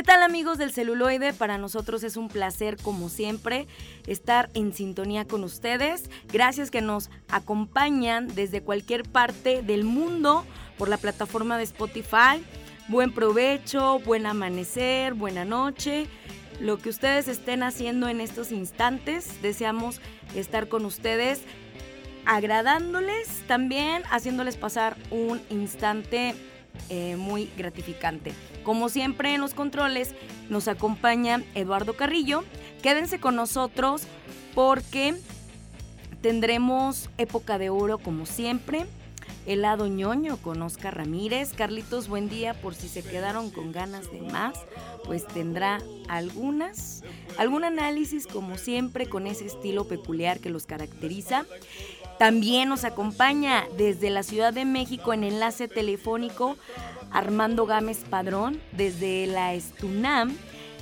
[0.00, 1.34] ¿Qué tal amigos del celuloide?
[1.34, 3.66] Para nosotros es un placer como siempre
[4.06, 6.08] estar en sintonía con ustedes.
[6.32, 10.46] Gracias que nos acompañan desde cualquier parte del mundo
[10.78, 12.42] por la plataforma de Spotify.
[12.88, 16.06] Buen provecho, buen amanecer, buena noche.
[16.60, 20.00] Lo que ustedes estén haciendo en estos instantes, deseamos
[20.34, 21.42] estar con ustedes
[22.24, 26.34] agradándoles también, haciéndoles pasar un instante
[26.88, 28.32] eh, muy gratificante.
[28.64, 30.14] Como siempre en los controles
[30.48, 32.44] nos acompaña Eduardo Carrillo.
[32.82, 34.02] Quédense con nosotros
[34.54, 35.14] porque
[36.20, 38.86] tendremos época de oro como siempre.
[39.46, 41.52] El lado ñoño con Oscar Ramírez.
[41.54, 44.54] Carlitos, buen día por si se quedaron con ganas de más,
[45.04, 47.02] pues tendrá algunas,
[47.38, 51.46] algún análisis como siempre con ese estilo peculiar que los caracteriza.
[52.18, 56.58] También nos acompaña desde la Ciudad de México en enlace telefónico
[57.10, 60.36] Armando Gámez Padrón desde la Estunam.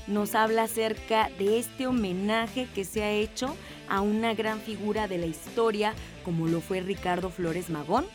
[0.06, 3.54] Nos habla acerca de este homenaje que se ha hecho
[3.88, 8.06] a una gran figura de la historia como lo fue Ricardo Flores Magón.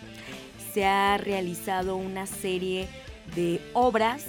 [0.73, 2.87] Se ha realizado una serie
[3.35, 4.25] de obras,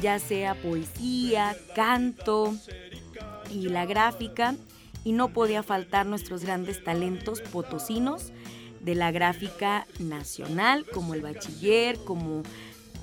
[0.00, 2.54] ya sea poesía, canto
[3.52, 4.54] y la gráfica,
[5.04, 8.32] y no podía faltar nuestros grandes talentos potosinos
[8.80, 12.42] de la gráfica nacional, como el bachiller, como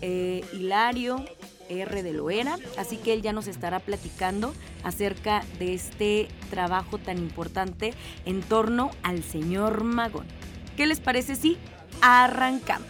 [0.05, 1.23] eh, Hilario
[1.69, 2.03] R.
[2.03, 7.93] de Loera, así que él ya nos estará platicando acerca de este trabajo tan importante
[8.25, 10.27] en torno al señor Magón.
[10.75, 11.57] ¿Qué les parece si
[12.01, 12.89] arrancamos?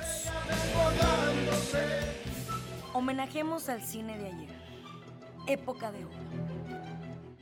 [2.93, 4.55] Homenajemos al cine de ayer,
[5.45, 6.17] época de oro.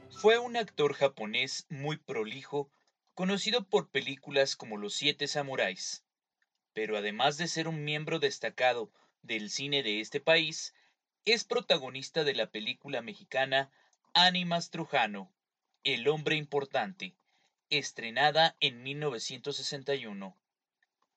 [0.10, 2.70] Fue un actor japonés muy prolijo,
[3.14, 6.04] conocido por películas como Los Siete Samuráis.
[6.74, 8.92] Pero además de ser un miembro destacado
[9.24, 10.74] del cine de este país,
[11.26, 13.72] es protagonista de la película mexicana
[14.14, 15.32] Ánimas Trujano,
[15.84, 17.16] El hombre importante,
[17.70, 20.38] estrenada en 1961.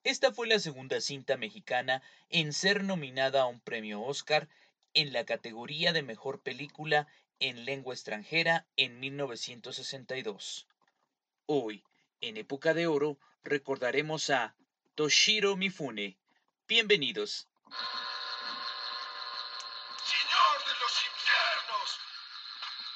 [0.03, 4.47] Esta fue la segunda cinta mexicana en ser nominada a un premio Oscar
[4.93, 7.07] en la categoría de mejor película
[7.39, 10.67] en lengua extranjera en 1962.
[11.47, 11.83] Hoy,
[12.21, 14.55] en Época de Oro, recordaremos a
[14.95, 16.17] Toshiro Mifune.
[16.67, 17.49] Bienvenidos.
[20.05, 21.99] Señor de los infiernos,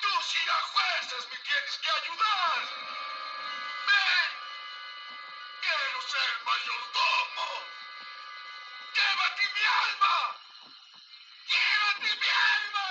[0.02, 0.08] tú
[0.74, 2.60] fuerzas me tienes que ayudar.
[3.88, 4.32] Ven,
[5.62, 7.50] quiero ser mayordomo.
[8.96, 10.16] Llévate mi alma.
[11.52, 12.88] Llévate mi alma.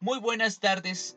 [0.00, 1.16] Muy buenas tardes,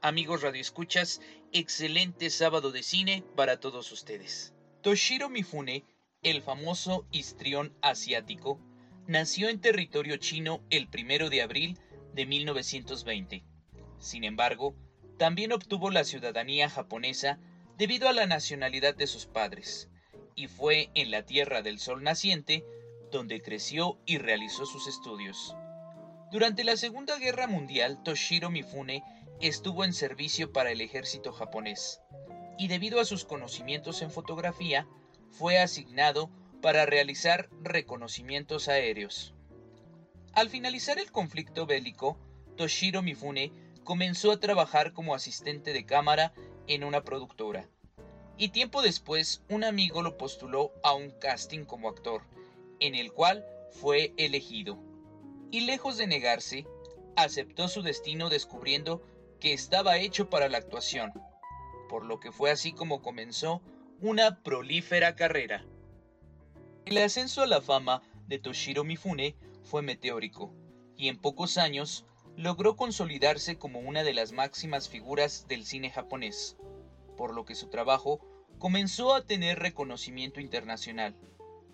[0.00, 1.20] amigos radioescuchas.
[1.52, 4.52] Excelente sábado de cine para todos ustedes.
[4.82, 5.84] Toshiro Mifune,
[6.22, 8.60] el famoso histrión asiático,
[9.06, 11.78] nació en territorio chino el 1 de abril
[12.12, 13.44] de 1920.
[13.98, 14.74] Sin embargo,
[15.16, 17.38] también obtuvo la ciudadanía japonesa
[17.76, 19.88] debido a la nacionalidad de sus padres,
[20.34, 22.64] y fue en la Tierra del Sol naciente
[23.10, 25.54] donde creció y realizó sus estudios.
[26.30, 29.02] Durante la Segunda Guerra Mundial, Toshiro Mifune
[29.40, 32.00] estuvo en servicio para el ejército japonés,
[32.58, 34.86] y debido a sus conocimientos en fotografía,
[35.30, 36.30] fue asignado
[36.60, 39.34] para realizar reconocimientos aéreos.
[40.32, 42.18] Al finalizar el conflicto bélico,
[42.56, 43.52] Toshiro Mifune
[43.84, 46.32] comenzó a trabajar como asistente de cámara
[46.66, 47.68] en una productora.
[48.36, 52.22] Y tiempo después, un amigo lo postuló a un casting como actor,
[52.80, 54.78] en el cual fue elegido
[55.50, 56.66] y lejos de negarse,
[57.16, 59.02] aceptó su destino descubriendo
[59.40, 61.12] que estaba hecho para la actuación,
[61.88, 63.62] por lo que fue así como comenzó
[64.00, 65.64] una prolífera carrera.
[66.86, 69.34] El ascenso a la fama de Toshiro Mifune
[69.64, 70.54] fue meteórico,
[70.96, 72.06] y en pocos años
[72.36, 76.56] logró consolidarse como una de las máximas figuras del cine japonés,
[77.16, 78.20] por lo que su trabajo
[78.60, 81.16] comenzó a tener reconocimiento internacional,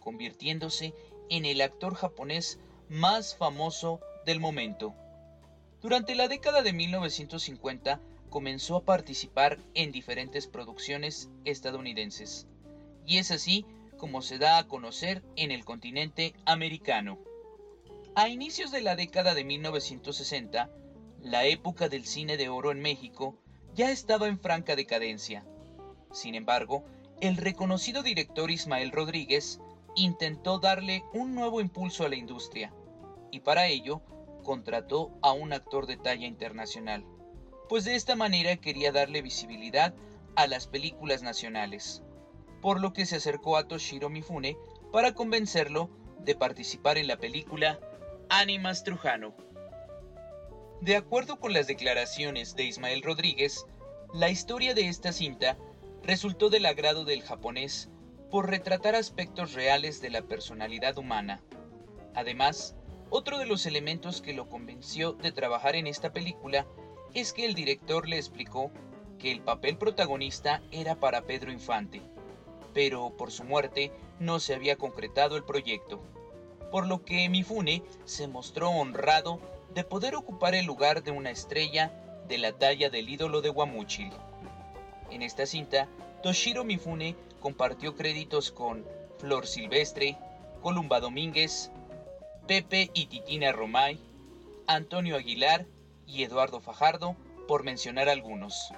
[0.01, 0.95] convirtiéndose
[1.29, 4.95] en el actor japonés más famoso del momento.
[5.83, 8.01] Durante la década de 1950
[8.35, 12.49] comenzó a participar en diferentes producciones estadounidenses,
[13.07, 13.65] y es así
[13.97, 17.21] como se da a conocer en el continente americano.
[18.17, 20.69] A inicios de la década de 1960,
[21.23, 23.39] la época del cine de oro en México
[23.73, 25.47] ya estaba en franca decadencia.
[26.11, 26.85] Sin embargo,
[27.21, 29.61] el reconocido director Ismael Rodríguez
[29.95, 32.75] intentó darle un nuevo impulso a la industria
[33.31, 34.03] y para ello
[34.43, 37.05] contrató a un actor de talla internacional,
[37.69, 39.95] pues de esta manera quería darle visibilidad
[40.37, 42.03] a las películas nacionales,
[42.61, 44.57] por lo que se acercó a Toshiro Mifune
[44.93, 45.91] para convencerlo
[46.21, 47.79] de participar en la película
[48.29, 49.35] Animas Trujano.
[50.81, 53.65] De acuerdo con las declaraciones de Ismael Rodríguez,
[54.13, 55.57] la historia de esta cinta
[56.03, 57.91] resultó del agrado del japonés
[58.31, 61.43] por retratar aspectos reales de la personalidad humana.
[62.15, 62.77] Además,
[63.11, 66.67] otro de los elementos que lo convenció de trabajar en esta película
[67.15, 68.71] es que el director le explicó
[69.19, 72.03] que el papel protagonista era para Pedro Infante,
[72.75, 76.03] pero por su muerte no se había concretado el proyecto,
[76.71, 79.41] por lo que Mifune se mostró honrado
[79.75, 81.93] de poder ocupar el lugar de una estrella
[82.27, 84.13] de la talla del ídolo de Guamuchil.
[85.11, 85.89] En esta cinta,
[86.23, 88.85] Toshiro Mifune compartió créditos con
[89.19, 90.19] Flor Silvestre,
[90.63, 91.71] Columba Domínguez,
[92.49, 94.01] Pepe y Titina Romay,
[94.67, 95.67] Antonio Aguilar
[96.07, 97.17] y Eduardo Fajardo,
[97.47, 98.73] por mencionar algunos,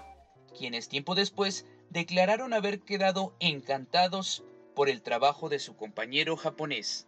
[0.57, 4.45] quienes tiempo después declararon haber quedado encantados
[4.75, 7.07] por el trabajo de su compañero japonés.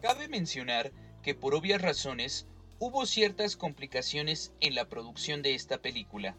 [0.00, 0.92] Cabe mencionar
[1.22, 2.46] que por obvias razones
[2.78, 6.36] hubo ciertas complicaciones en la producción de esta película,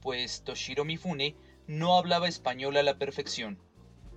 [0.00, 1.34] pues Toshiro Mifune
[1.66, 3.58] no hablaba español a la perfección.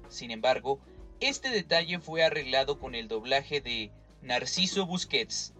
[0.10, 0.80] Sin embargo,
[1.20, 3.92] este detalle fue arreglado con el doblaje de
[4.22, 5.54] Narciso Busquets,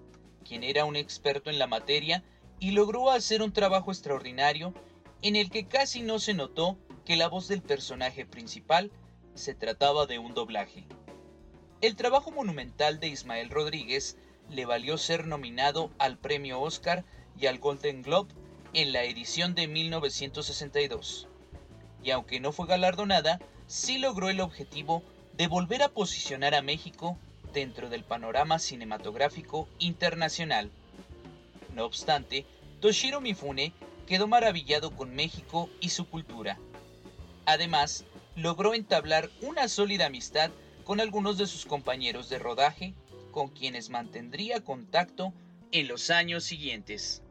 [0.44, 2.24] quien era un experto en la materia
[2.64, 4.74] y logró hacer un trabajo extraordinario
[5.22, 8.90] en el que casi no se notó que la voz del personaje principal
[9.34, 10.86] se trataba de un doblaje.
[11.82, 14.16] El trabajo monumental de Ismael Rodríguez
[14.50, 17.04] le valió ser nominado al premio Oscar
[17.38, 18.34] y al Golden Globe
[18.74, 21.28] en la edición de 1962
[22.02, 27.18] y aunque no fue galardonada, sí logró el objetivo de volver a posicionar a México
[27.52, 30.72] dentro del panorama cinematográfico internacional.
[31.74, 32.46] No obstante,
[32.80, 33.74] Toshiro Mifune
[34.06, 36.60] quedó maravillado con México y su cultura.
[37.46, 38.06] Además,
[38.36, 40.52] logró entablar una sólida amistad
[40.84, 42.94] con algunos de sus compañeros de rodaje,
[43.32, 45.34] con quienes mantendría contacto
[45.72, 47.24] en los años siguientes.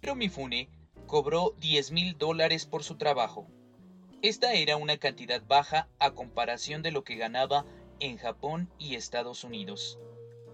[0.00, 0.68] Pero Mifune
[1.06, 3.48] cobró 10 mil dólares por su trabajo.
[4.22, 7.64] Esta era una cantidad baja a comparación de lo que ganaba
[7.98, 9.98] en Japón y Estados Unidos,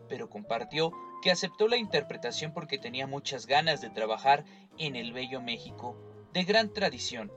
[0.09, 0.93] pero compartió
[1.23, 4.45] que aceptó la interpretación porque tenía muchas ganas de trabajar
[4.79, 5.97] en el Bello México,
[6.33, 7.33] de gran tradición,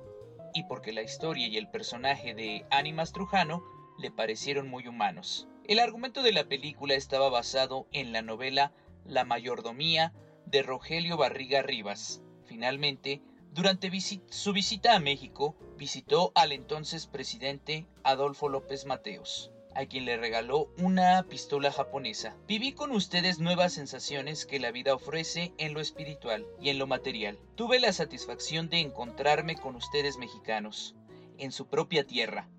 [0.54, 3.64] y porque la historia y el personaje de Animas Trujano
[4.00, 5.48] le parecieron muy humanos.
[5.66, 8.74] El argumento de la película estaba basado en la novela
[9.06, 10.14] La mayordomía
[10.46, 13.22] de Rogelio Barriga Rivas, Finalmente,
[13.52, 13.90] durante
[14.30, 20.70] su visita a México, visitó al entonces presidente Adolfo López Mateos, a quien le regaló
[20.78, 22.36] una pistola japonesa.
[22.48, 26.88] Viví con ustedes nuevas sensaciones que la vida ofrece en lo espiritual y en lo
[26.88, 27.40] material.
[27.56, 30.96] Tuve la satisfacción de encontrarme con ustedes mexicanos,
[31.38, 32.50] en su propia tierra,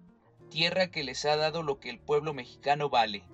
[0.51, 3.25] tierra que les ha dado lo que el pueblo mexicano vale,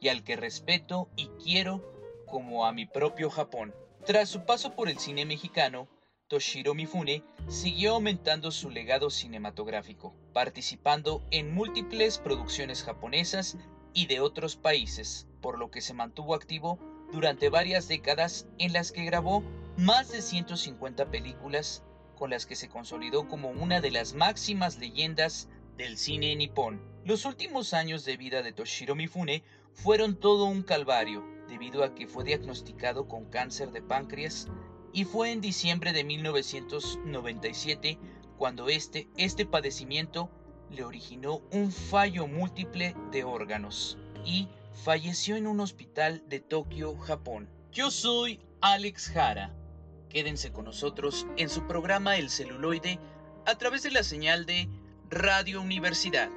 [0.00, 1.92] y al que respeto y quiero
[2.26, 3.74] como a mi propio Japón.
[4.04, 5.88] Tras su paso por el cine mexicano,
[6.28, 13.56] Toshiro Mifune siguió aumentando su legado cinematográfico, participando en múltiples producciones japonesas
[13.94, 16.78] y de otros países, por lo que se mantuvo activo
[17.10, 19.42] durante varias décadas en las que grabó
[19.78, 21.82] más de 150 películas
[22.14, 26.82] con las que se consolidó como una de las máximas leyendas del cine nipón.
[27.06, 32.06] Los últimos años de vida de Toshiro Mifune fueron todo un calvario, debido a que
[32.06, 34.46] fue diagnosticado con cáncer de páncreas
[34.92, 37.98] y fue en diciembre de 1997
[38.36, 40.30] cuando este, este padecimiento
[40.70, 44.48] le originó un fallo múltiple de órganos y
[44.84, 47.48] falleció en un hospital de Tokio, Japón.
[47.72, 49.54] Yo soy Alex Jara.
[50.08, 52.98] Quédense con nosotros en su programa El celuloide
[53.46, 54.68] a través de la señal de
[55.10, 56.30] Radio Universidad.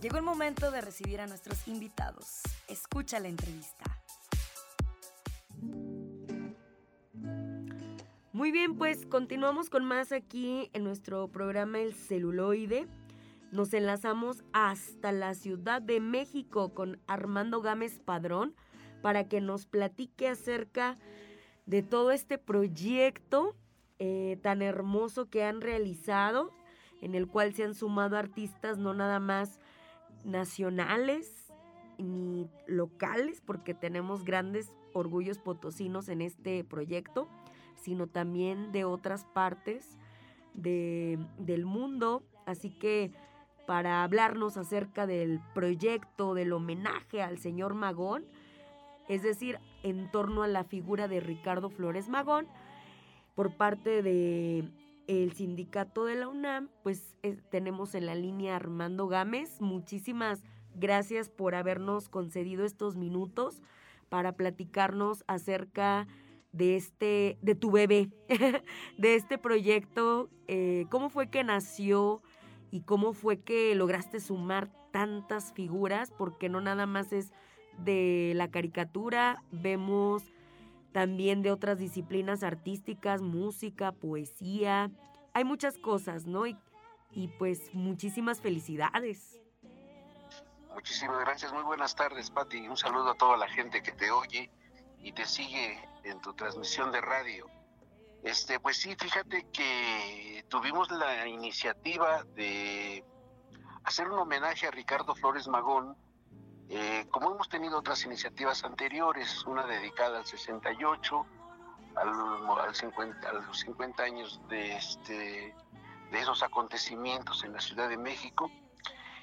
[0.00, 2.40] Llegó el momento de recibir a nuestros invitados.
[2.68, 3.84] Escucha la entrevista.
[8.32, 12.86] Muy bien, pues continuamos con más aquí en nuestro programa El celuloide.
[13.52, 18.54] Nos enlazamos hasta la Ciudad de México con Armando Gámez Padrón
[19.02, 20.96] para que nos platique acerca
[21.66, 23.54] de todo este proyecto
[23.98, 26.54] eh, tan hermoso que han realizado,
[27.02, 29.60] en el cual se han sumado artistas no nada más
[30.24, 31.52] nacionales
[31.98, 37.28] ni locales, porque tenemos grandes orgullos potosinos en este proyecto,
[37.76, 39.98] sino también de otras partes
[40.54, 42.22] del mundo.
[42.46, 43.12] Así que
[43.66, 48.24] para hablarnos acerca del proyecto, del homenaje al señor Magón,
[49.08, 52.46] es decir, en torno a la figura de Ricardo Flores Magón,
[53.34, 54.68] por parte de
[55.10, 57.16] el sindicato de la UNAM, pues
[57.50, 59.60] tenemos en la línea Armando Gámez.
[59.60, 60.44] Muchísimas
[60.76, 63.60] gracias por habernos concedido estos minutos
[64.08, 66.06] para platicarnos acerca
[66.52, 68.10] de este, de tu bebé,
[68.98, 72.22] de este proyecto, eh, cómo fue que nació
[72.70, 77.32] y cómo fue que lograste sumar tantas figuras, porque no nada más es
[77.78, 80.22] de la caricatura, vemos
[80.92, 84.90] también de otras disciplinas artísticas, música, poesía,
[85.34, 86.46] hay muchas cosas, ¿no?
[86.46, 86.56] Y,
[87.12, 89.40] y pues muchísimas felicidades.
[90.74, 92.68] Muchísimas gracias, muy buenas tardes, Patti.
[92.68, 94.50] Un saludo a toda la gente que te oye
[94.98, 97.46] y te sigue en tu transmisión de radio.
[98.22, 103.04] Este, pues sí, fíjate que tuvimos la iniciativa de
[103.84, 105.96] hacer un homenaje a Ricardo Flores Magón,
[106.70, 111.26] eh, como hemos tenido otras iniciativas anteriores, una dedicada al 68,
[111.96, 115.54] al, 50, a los 50 años de, este,
[116.12, 118.50] de esos acontecimientos en la Ciudad de México,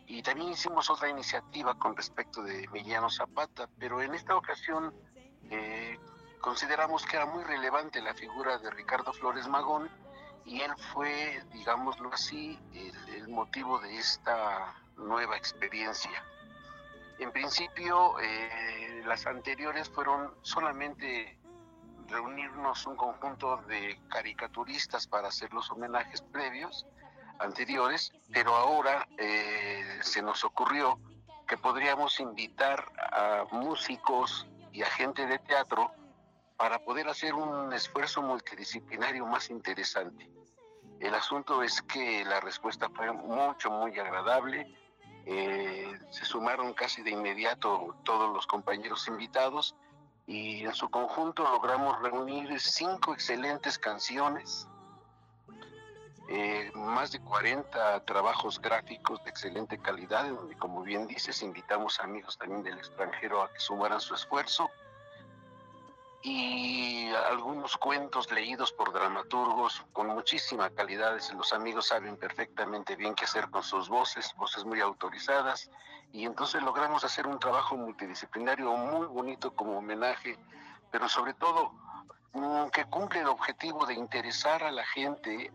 [0.07, 4.93] y también hicimos otra iniciativa con respecto de Emiliano Zapata, pero en esta ocasión
[5.49, 5.99] eh,
[6.39, 9.89] consideramos que era muy relevante la figura de Ricardo Flores Magón
[10.45, 16.23] y él fue, digámoslo así, el, motivo de esta nueva experiencia.
[17.19, 21.39] En principio, eh, las anteriores fueron solamente
[22.07, 26.85] reunirnos un conjunto de caricaturistas para hacer los homenajes previos
[27.39, 30.99] anteriores, pero ahora eh, se nos ocurrió
[31.47, 35.91] que podríamos invitar a músicos y a gente de teatro
[36.57, 40.29] para poder hacer un esfuerzo multidisciplinario más interesante.
[40.99, 44.75] El asunto es que la respuesta fue mucho, muy agradable.
[45.29, 49.75] Eh, se sumaron casi de inmediato todos los compañeros invitados
[50.25, 54.69] y en su conjunto logramos reunir cinco excelentes canciones
[56.29, 62.37] eh, más de 40 trabajos gráficos de excelente calidad, donde, como bien dices, invitamos amigos
[62.37, 64.69] también del extranjero a que sumaran su esfuerzo,
[66.29, 71.17] y algunos cuentos leídos por dramaturgos con muchísima calidad.
[71.35, 75.69] Los amigos saben perfectamente bien qué hacer con sus voces, voces muy autorizadas,
[76.11, 80.37] y entonces logramos hacer un trabajo multidisciplinario muy bonito como homenaje,
[80.91, 81.71] pero sobre todo
[82.37, 85.51] Mm, que cumple el objetivo de interesar a la gente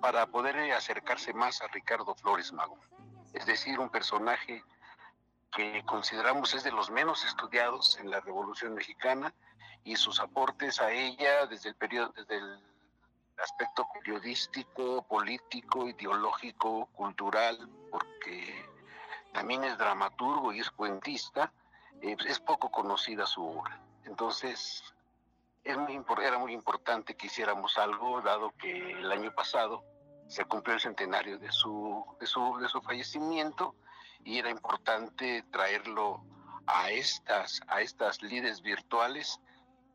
[0.00, 2.76] para poder acercarse más a Ricardo Flores Mago.
[3.32, 4.62] Es decir, un personaje
[5.54, 9.32] que consideramos es de los menos estudiados en la Revolución Mexicana
[9.84, 12.60] y sus aportes a ella desde el periodo, desde el
[13.38, 18.66] aspecto periodístico, político, ideológico, cultural, porque
[19.32, 21.52] también es dramaturgo y es cuentista,
[22.00, 23.80] eh, es poco conocida su obra.
[24.04, 24.82] Entonces,
[25.62, 29.84] es muy, era muy importante que hiciéramos algo, dado que el año pasado
[30.26, 33.74] se cumplió el centenario de su, de su, de su fallecimiento
[34.24, 36.24] y era importante traerlo
[36.66, 39.40] a estas, a estas líderes virtuales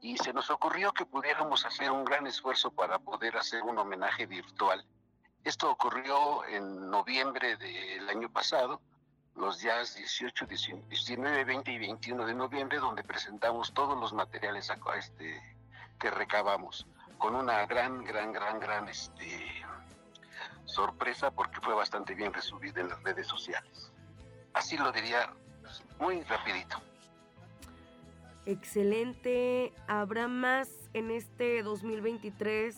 [0.02, 4.26] y se nos ocurrió que pudiéramos hacer un gran esfuerzo para poder hacer un homenaje
[4.26, 4.86] virtual.
[5.44, 8.82] Esto ocurrió en noviembre del año pasado
[9.36, 15.58] los días 18, 19, 20 y 21 de noviembre, donde presentamos todos los materiales este,
[15.98, 16.86] que recabamos,
[17.18, 19.66] con una gran, gran, gran, gran este,
[20.66, 23.89] sorpresa, porque fue bastante bien resubido en las redes sociales.
[24.54, 26.82] Así lo diría pues, muy rapidito.
[28.46, 29.74] Excelente.
[29.88, 32.76] ¿Habrá más en este 2023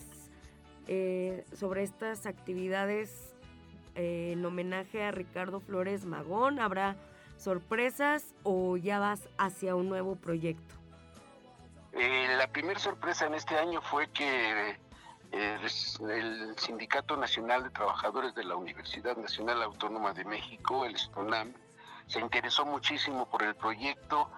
[0.86, 3.34] eh, sobre estas actividades
[3.94, 6.60] eh, en homenaje a Ricardo Flores Magón?
[6.60, 6.96] ¿Habrá
[7.38, 10.74] sorpresas o ya vas hacia un nuevo proyecto?
[11.92, 14.76] Eh, la primera sorpresa en este año fue que
[15.32, 21.54] el Sindicato Nacional de Trabajadores de la Universidad Nacional Autónoma de México, el STONAM,
[22.12, 24.30] se interesó muchísimo por el proyecto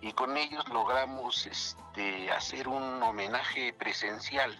[0.00, 4.58] y con ellos logramos este, hacer un homenaje presencial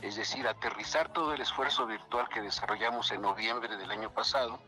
[0.00, 4.60] es decir, aterrizar todo el esfuerzo virtual que desarrollamos en noviembre del año pasado,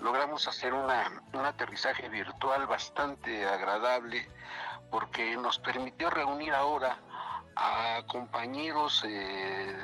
[0.00, 4.28] logramos hacer una, un aterrizaje virtual bastante agradable
[4.90, 6.98] porque nos permitió reunir ahora
[7.56, 9.74] a compañeros eh,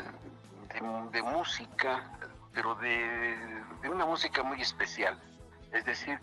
[1.13, 2.05] de, música,
[2.53, 5.19] pero de, una música muy especial.
[5.73, 6.21] Es decir,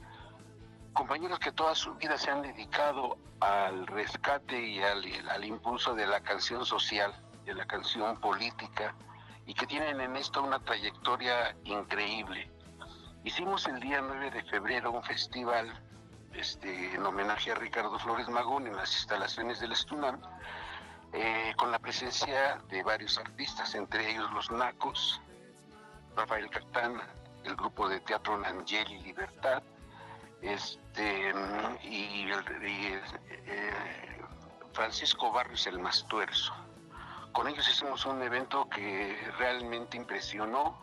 [0.98, 6.08] compañeros que toda su vida se han dedicado al rescate y al, al impulso de
[6.08, 7.14] la canción social,
[7.46, 8.96] de la canción política,
[9.46, 12.50] y que tienen en esto una trayectoria increíble.
[13.24, 15.72] Hicimos el día 9 de febrero un festival
[16.34, 20.20] este, en homenaje a Ricardo Flores Magón en las instalaciones del Estunam,
[21.14, 25.22] eh, con la presencia de varios artistas, entre ellos los Nacos,
[26.16, 27.08] Rafael Cartana,
[27.44, 29.62] el grupo de teatro Nangeli Libertad,
[30.98, 32.28] este, y,
[33.46, 34.22] eh,
[34.74, 36.54] Francisco Barrios el Mastuerzo.
[37.32, 40.82] Con ellos hicimos un evento que realmente impresionó,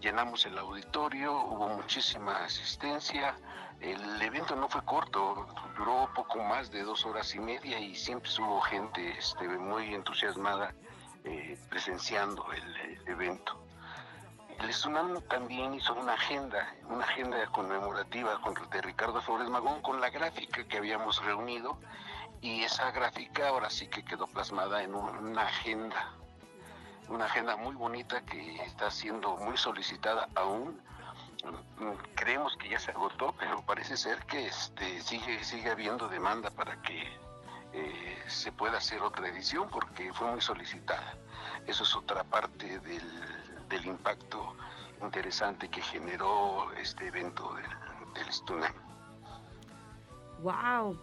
[0.00, 3.34] llenamos el auditorio, hubo muchísima asistencia,
[3.80, 5.46] el evento no fue corto,
[5.76, 10.72] duró poco más de dos horas y media y siempre hubo gente este, muy entusiasmada
[11.24, 13.58] eh, presenciando el, evento.
[14.58, 20.10] El Tsunami también hizo una agenda, una agenda conmemorativa de Ricardo Flores Magón con la
[20.10, 21.78] gráfica que habíamos reunido
[22.40, 26.12] y esa gráfica ahora sí que quedó plasmada en una agenda,
[27.08, 30.80] una agenda muy bonita que está siendo muy solicitada aún
[32.14, 36.80] creemos que ya se agotó, pero parece ser que este, sigue, sigue habiendo demanda para
[36.82, 37.04] que
[37.72, 41.14] eh, se pueda hacer otra edición porque fue muy solicitada.
[41.66, 43.37] Eso es otra parte del,
[43.76, 44.54] impacto
[45.02, 47.66] interesante que generó este evento del,
[48.14, 48.72] del
[50.42, 50.98] ¡Wow!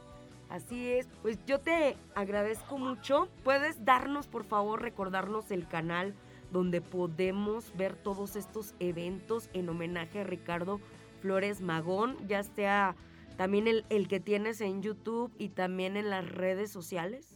[0.49, 3.29] Así es, pues yo te agradezco mucho.
[3.43, 6.13] ¿Puedes darnos, por favor, recordarnos el canal
[6.51, 10.79] donde podemos ver todos estos eventos en homenaje a Ricardo
[11.21, 12.95] Flores Magón, ya sea
[13.37, 17.27] también el, que tienes en YouTube y también en las redes sociales?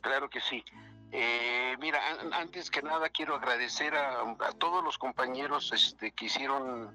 [0.00, 0.64] Claro que sí.
[1.12, 2.00] Eh, mira,
[2.32, 4.24] antes que nada quiero agradecer a,
[4.58, 6.94] todos los compañeros este, que hicieron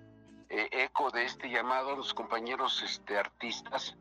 [0.49, 3.95] eh, eco de este llamado, a los compañeros este, artistas,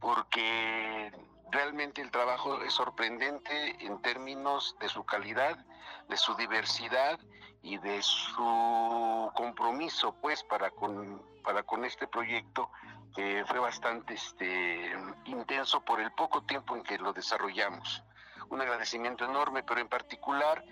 [0.00, 1.12] porque
[1.50, 5.56] realmente el trabajo es sorprendente en términos de su calidad,
[6.08, 7.18] de su diversidad
[7.62, 12.70] y de su compromiso pues para con, para con este proyecto
[13.14, 14.92] que fue bastante este,
[15.24, 18.04] intenso por el poco tiempo en que lo desarrollamos.
[18.50, 20.64] Un agradecimiento enorme, pero en particular,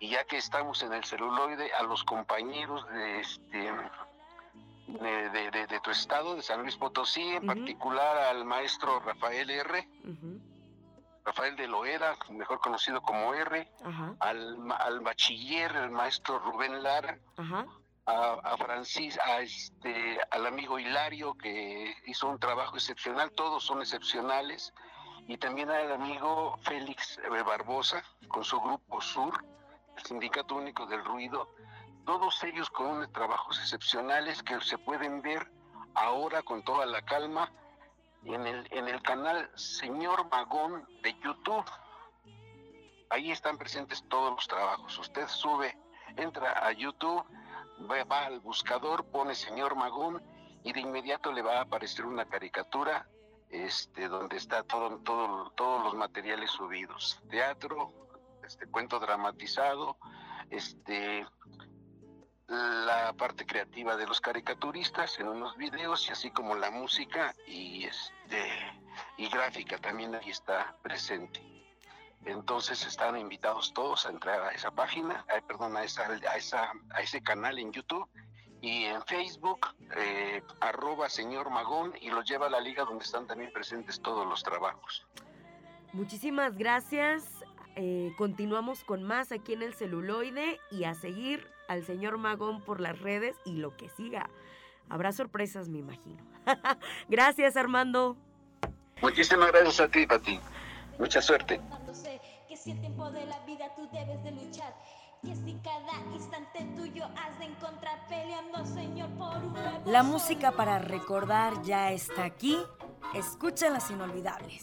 [0.00, 3.72] y ya que estamos en el celuloide, a los compañeros de este
[4.88, 9.88] de, tu estado, de San Luis Potosí, en particular al maestro Rafael R.
[11.24, 13.68] Rafael de Loera, mejor conocido como R,
[14.20, 17.18] al, al, bachiller, el maestro Rubén Lara,
[18.06, 24.72] a, Francis, a este, al amigo Hilario que hizo un trabajo excepcional, todos son excepcionales,
[25.28, 29.44] y también al amigo Félix Barbosa con su grupo Sur,
[29.96, 31.48] el Sindicato Único del Ruido,
[32.04, 35.50] todos ellos con trabajos excepcionales que se pueden ver
[35.94, 37.50] ahora con toda la calma
[38.24, 41.64] en el, en el canal Señor Magón de YouTube.
[43.10, 44.96] Ahí están presentes todos los trabajos.
[44.98, 45.76] Usted sube,
[46.16, 47.24] entra a YouTube,
[47.90, 50.22] va, al buscador, pone Señor Magón
[50.62, 53.08] y de inmediato le va a aparecer una caricatura
[53.50, 57.20] este, donde está todo, todo, todos los materiales subidos.
[57.30, 57.92] Teatro,
[58.44, 59.98] este cuento dramatizado,
[60.50, 61.26] este
[62.48, 67.84] la parte creativa de los caricaturistas en unos videos y así como la música y
[67.84, 68.52] este
[69.16, 71.40] y gráfica también ahí está presente.
[72.24, 77.00] Entonces están invitados todos a entrar a esa página, perdón, a, esa, a, esa, a
[77.00, 78.08] ese canal en YouTube
[78.66, 83.24] y en Facebook, eh, arroba señor Magón y los lleva a la liga donde están
[83.24, 85.06] también presentes todos los trabajos.
[85.92, 87.44] Muchísimas gracias.
[87.76, 92.80] Eh, continuamos con más aquí en el celuloide y a seguir al señor Magón por
[92.80, 94.28] las redes y lo que siga.
[94.88, 96.24] Habrá sorpresas, me imagino.
[97.08, 98.16] gracias, Armando.
[99.00, 100.40] Muchísimas gracias a ti, Pati.
[100.98, 101.60] Mucha suerte.
[102.48, 104.74] Que si el tiempo de la vida tú debes de luchar,
[105.22, 109.54] y es cada instante tuyo has de encontrar peleando, Señor, por un
[109.92, 112.58] La música para recordar ya está aquí.
[113.14, 114.62] Escucha las inolvidables.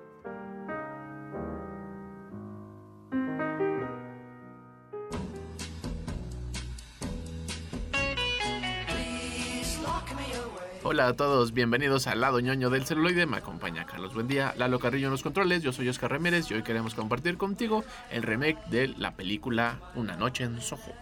[11.01, 13.25] Hola a todos, bienvenidos al lado ñoño del celuloide.
[13.25, 15.63] Me acompaña Carlos Buen día, Lalo Carrillo en los controles.
[15.63, 20.15] Yo soy Oscar Ramírez y hoy queremos compartir contigo el remake de la película Una
[20.15, 20.93] Noche en Soho.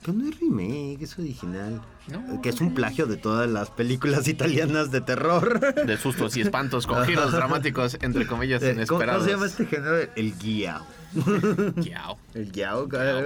[0.00, 1.82] Pero no es remake, es original.
[2.08, 5.74] Eh, que es un plagio de todas las películas italianas de terror.
[5.74, 9.24] De sustos y espantos con giros dramáticos, entre comillas, eh, inesperados.
[9.24, 10.08] ¿Cómo se llama este género?
[10.14, 10.86] El guiao.
[11.16, 12.18] El guiao.
[12.32, 13.24] El guiao, guiao.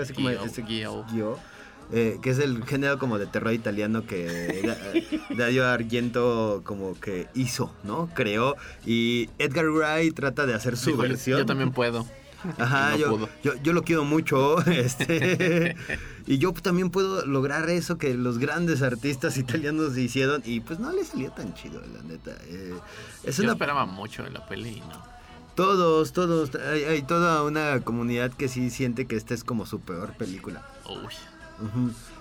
[0.66, 1.06] guiao.
[1.12, 1.59] guiao
[1.92, 7.26] eh, que es el género como de terror italiano que Da- Dario Argento como que
[7.34, 8.08] hizo, ¿no?
[8.14, 8.56] Creó.
[8.86, 11.40] Y Edgar Wright trata de hacer su versión.
[11.40, 12.06] Yo también puedo.
[12.56, 14.56] Ajá, No yo, yo, yo lo quiero mucho.
[14.66, 15.76] Este,
[16.26, 20.42] y yo también puedo lograr eso que los grandes artistas italianos hicieron.
[20.46, 22.30] Y pues no le salió tan chido, la neta.
[22.46, 22.72] Eh,
[23.24, 25.02] es Yo una esperaba mucho en la peli y no.
[25.54, 29.80] Todos, todos, hay, hay toda una comunidad que sí siente que esta es como su
[29.80, 30.64] peor película.
[30.88, 31.12] Uy.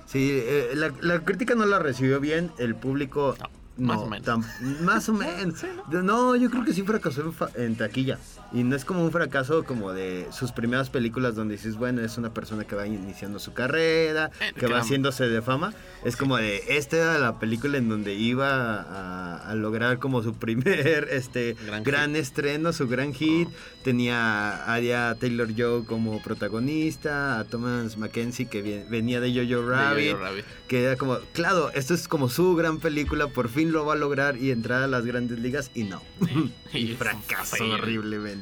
[0.05, 3.35] Sí, eh, la, la crítica no la recibió bien, el público...
[3.77, 4.45] No, más o menos.
[4.81, 5.63] más o menos.
[5.89, 8.19] No, yo creo que sí fracasó en, en taquilla.
[8.51, 12.17] Y no es como un fracaso como de sus primeras películas donde dices, bueno, es
[12.17, 15.73] una persona que va iniciando su carrera, Eh, que va haciéndose de fama.
[16.03, 20.33] Es como de, esta era la película en donde iba a, a lograr como su
[20.33, 23.49] primer este, Gran estreno, su gran hit.
[23.83, 29.55] Tenía a Aria Taylor Joe como protagonista, a Thomas Mackenzie que venía de Jojo De
[29.55, 33.85] Jojo Rabbit, que era como, claro, esto es como su gran película, por fin lo
[33.85, 36.01] va a lograr y entrar a las grandes ligas y no.
[36.25, 36.53] Sí.
[36.73, 37.77] y Y fracasó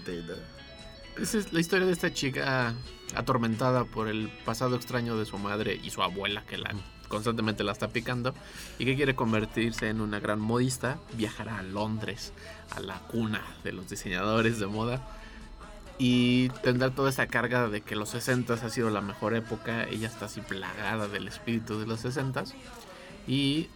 [0.06, 0.58] ¿no?
[1.22, 2.74] Esa es la historia de esta chica
[3.16, 6.76] atormentada por el pasado extraño de su madre y su abuela que la
[7.08, 8.34] constantemente la está picando
[8.78, 12.34] y que quiere convertirse en una gran modista, viajará a Londres,
[12.72, 15.02] a la cuna de los diseñadores de moda
[15.98, 20.08] y tendrá toda esa carga de que los 60 ha sido la mejor época, ella
[20.08, 22.44] está así plagada del espíritu de los 60
[23.26, 23.70] y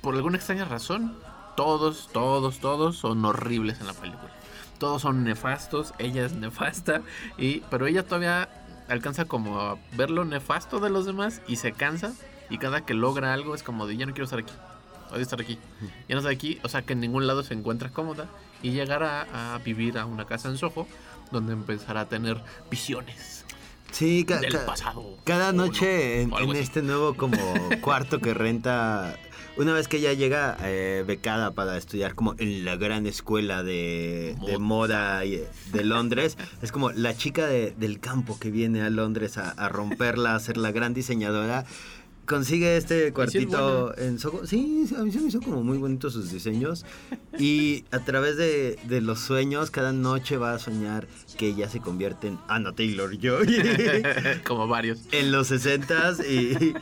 [0.00, 1.18] por alguna extraña razón
[1.56, 4.32] todos, todos, todos son horribles en la película.
[4.78, 7.02] Todos son nefastos, ella es nefasta,
[7.38, 8.48] y, pero ella todavía
[8.88, 12.12] alcanza como a ver lo nefasto de los demás y se cansa.
[12.50, 14.52] Y cada que logra algo es como de ya no quiero estar aquí,
[15.10, 15.58] odio estar aquí,
[16.08, 18.28] ya no estoy aquí, o sea que en ningún lado se encuentra cómoda
[18.62, 20.86] y llegará a vivir a una casa en Soho
[21.32, 23.44] donde empezará a tener visiones
[23.90, 25.16] Sí, ca- del pasado.
[25.24, 27.36] Cada no, noche en, en este nuevo como
[27.80, 29.16] cuarto que renta,
[29.56, 34.36] una vez que ella llega eh, becada para estudiar como en la gran escuela de,
[34.46, 35.42] de moda y-
[35.72, 39.68] de Londres, es como la chica de- del campo que viene a Londres a, a
[39.68, 41.64] romperla, a ser la gran diseñadora.
[42.26, 44.44] Consigue este cuartito en Soho.
[44.48, 46.84] Sí, a mí se me hizo como muy bonito sus diseños.
[47.38, 51.80] Y a través de, de los sueños, cada noche va a soñar que ella se
[51.80, 53.46] convierte en Anna Taylor Joy.
[54.46, 55.00] como varios.
[55.12, 56.74] en los 60s y,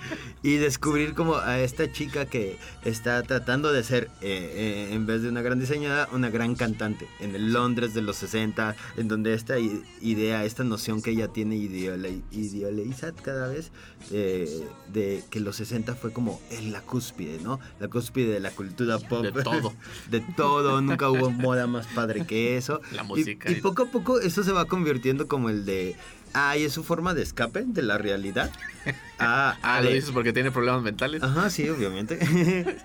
[0.48, 5.22] y descubrir como a esta chica que está tratando de ser, eh, eh, en vez
[5.22, 9.34] de una gran diseñadora, una gran cantante en el Londres de los 60, en donde
[9.34, 13.70] esta idea, esta noción que ella tiene ideole- idealiza cada vez
[14.12, 14.62] eh,
[14.92, 17.58] de que los 60 fue como en la cúspide, ¿no?
[17.80, 19.24] La cúspide de la cultura pop.
[19.24, 19.72] De todo.
[20.10, 22.80] de todo, nunca hubo moda más padre que eso.
[22.92, 25.96] La música y y- poco a poco eso se va convirtiendo como el de,
[26.32, 28.52] ay, es su forma de escape de la realidad.
[29.18, 31.22] Ah, Ah, lo dices porque tiene problemas mentales.
[31.22, 32.18] Ajá, sí, obviamente.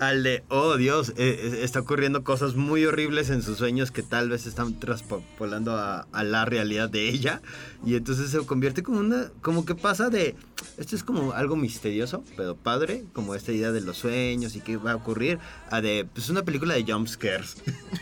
[0.00, 4.02] Al de, oh Dios, eh, eh, está ocurriendo cosas muy horribles en sus sueños que
[4.02, 7.42] tal vez están traspolando a, a la realidad de ella.
[7.84, 10.36] Y entonces se convierte como una, como que pasa de,
[10.78, 14.76] esto es como algo misterioso, pero padre, como esta idea de los sueños y qué
[14.76, 15.38] va a ocurrir,
[15.70, 17.56] a de, pues una película de jump scares.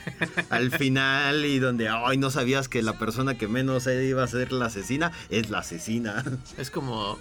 [0.50, 4.52] Al final y donde, ay, no sabías que la persona que menos iba a ser
[4.52, 6.24] la asesina es la asesina.
[6.58, 7.18] Es como.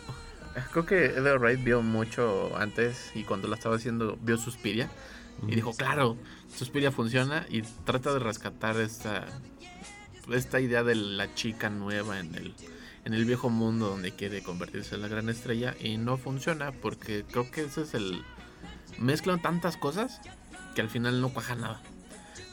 [0.71, 4.89] Creo que Edgar Wright vio mucho antes y cuando la estaba haciendo vio Suspiria
[5.47, 6.17] y dijo, claro,
[6.53, 9.25] Suspiria funciona y trata de rescatar esta,
[10.31, 12.53] esta idea de la chica nueva en el,
[13.05, 17.23] en el viejo mundo donde quiere convertirse en la gran estrella y no funciona porque
[17.29, 18.23] creo que ese es el...
[18.97, 20.19] Mezclan tantas cosas
[20.75, 21.81] que al final no cuaja nada.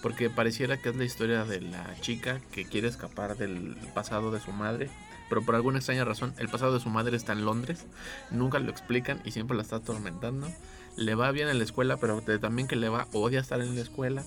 [0.02, 4.40] Porque pareciera que es la historia de la chica que quiere escapar del pasado de
[4.40, 4.90] su madre.
[5.28, 7.86] Pero por alguna extraña razón, el pasado de su madre está en Londres.
[8.30, 10.48] Nunca lo explican y siempre la está atormentando.
[10.96, 13.80] Le va bien en la escuela, pero también que le va, odia estar en la
[13.80, 14.24] escuela.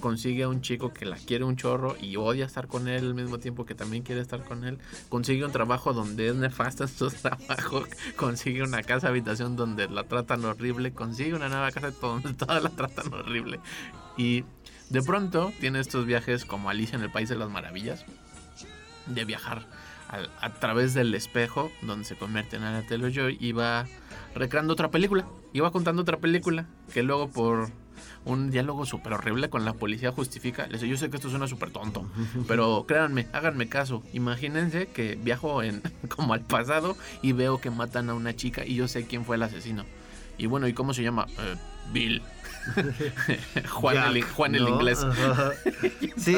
[0.00, 3.14] Consigue a un chico que la quiere un chorro y odia estar con él al
[3.14, 4.78] mismo tiempo que también quiere estar con él.
[5.08, 7.84] Consigue un trabajo donde es nefasto en su trabajo.
[8.16, 10.92] Consigue una casa habitación donde la tratan horrible.
[10.92, 13.60] Consigue una nueva casa donde todas la tratan horrible.
[14.16, 14.44] Y
[14.90, 18.04] de pronto tiene estos viajes como Alicia en el País de las Maravillas.
[19.06, 19.66] De viajar
[20.12, 23.86] al- a, través del espejo donde se convierte en Anna Taylor Joy y va
[24.34, 25.26] recreando otra película.
[25.60, 27.70] Va contando otra película que luego por
[28.24, 30.66] un diálogo súper horrible con la policía justifica.
[30.66, 32.08] Le dice, yo sé que esto suena súper tonto,
[32.48, 34.02] pero créanme, háganme caso.
[34.12, 38.76] Imagínense que viajo en como al pasado y veo que matan a una chica y
[38.76, 39.84] yo sé quién fue el asesino.
[40.38, 41.26] Y bueno, ¿y cómo se llama?
[41.38, 41.56] Eh,
[41.92, 42.22] Bill.
[43.68, 45.04] Juan, el, inglés.
[46.16, 46.36] Sí,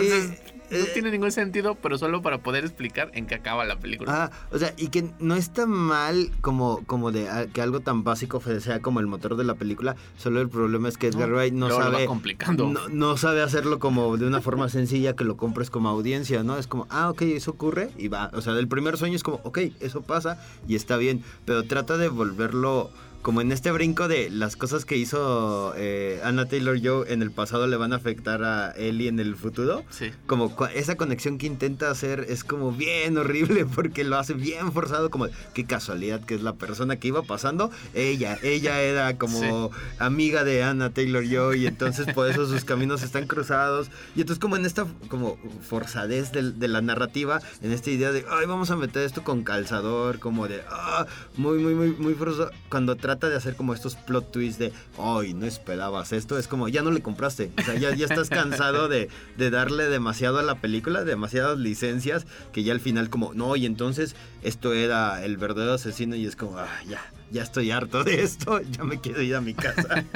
[0.79, 4.25] no eh, tiene ningún sentido, pero solo para poder explicar en qué acaba la película.
[4.25, 8.05] Ah, o sea, y que no está mal como, como de ah, que algo tan
[8.05, 9.97] básico sea como el motor de la película.
[10.17, 12.07] Solo el problema es que Edgar No, Wright no sabe.
[12.07, 12.69] complicando.
[12.69, 16.57] No, no sabe hacerlo como de una forma sencilla que lo compres como audiencia, ¿no?
[16.59, 18.31] Es como, ah, ok, eso ocurre y va.
[18.35, 21.23] O sea, del primer sueño es como, ok, eso pasa y está bien.
[21.45, 22.91] Pero trata de volverlo
[23.25, 27.31] como en este brinco de las cosas que hizo eh, Anna Taylor Joe en el
[27.31, 29.83] pasado le van a afectar a Ellie en el futuro.
[29.89, 30.13] Sí.
[30.27, 35.11] como esa conexión que intenta hacer es como bien horrible porque lo hace bien forzado
[35.11, 37.71] como qué casualidad que es la persona que iba pasando.
[37.95, 43.03] Ella ella era como amiga de Anna Taylor Joy y entonces por eso sus caminos
[43.03, 43.89] están cruzados.
[44.15, 48.27] Y entonces como en esta como forzadez del- de, la narrativa en esta idea de
[48.31, 51.07] ay vamos a meter esto con calzador como de ah,
[51.39, 52.51] muy muy muy muy forzado.
[52.69, 56.69] Cuando trata de hacer como estos plot twists de ay no esperabas esto es como
[56.69, 60.43] ya no le compraste o sea ya, ya estás cansado de, de darle demasiado a
[60.43, 65.37] la película demasiadas licencias que ya al final como no y entonces esto era el
[65.37, 67.01] verdadero asesino y es como ah, ya
[67.31, 70.05] ya estoy harto de esto ya me quiero ir a mi casa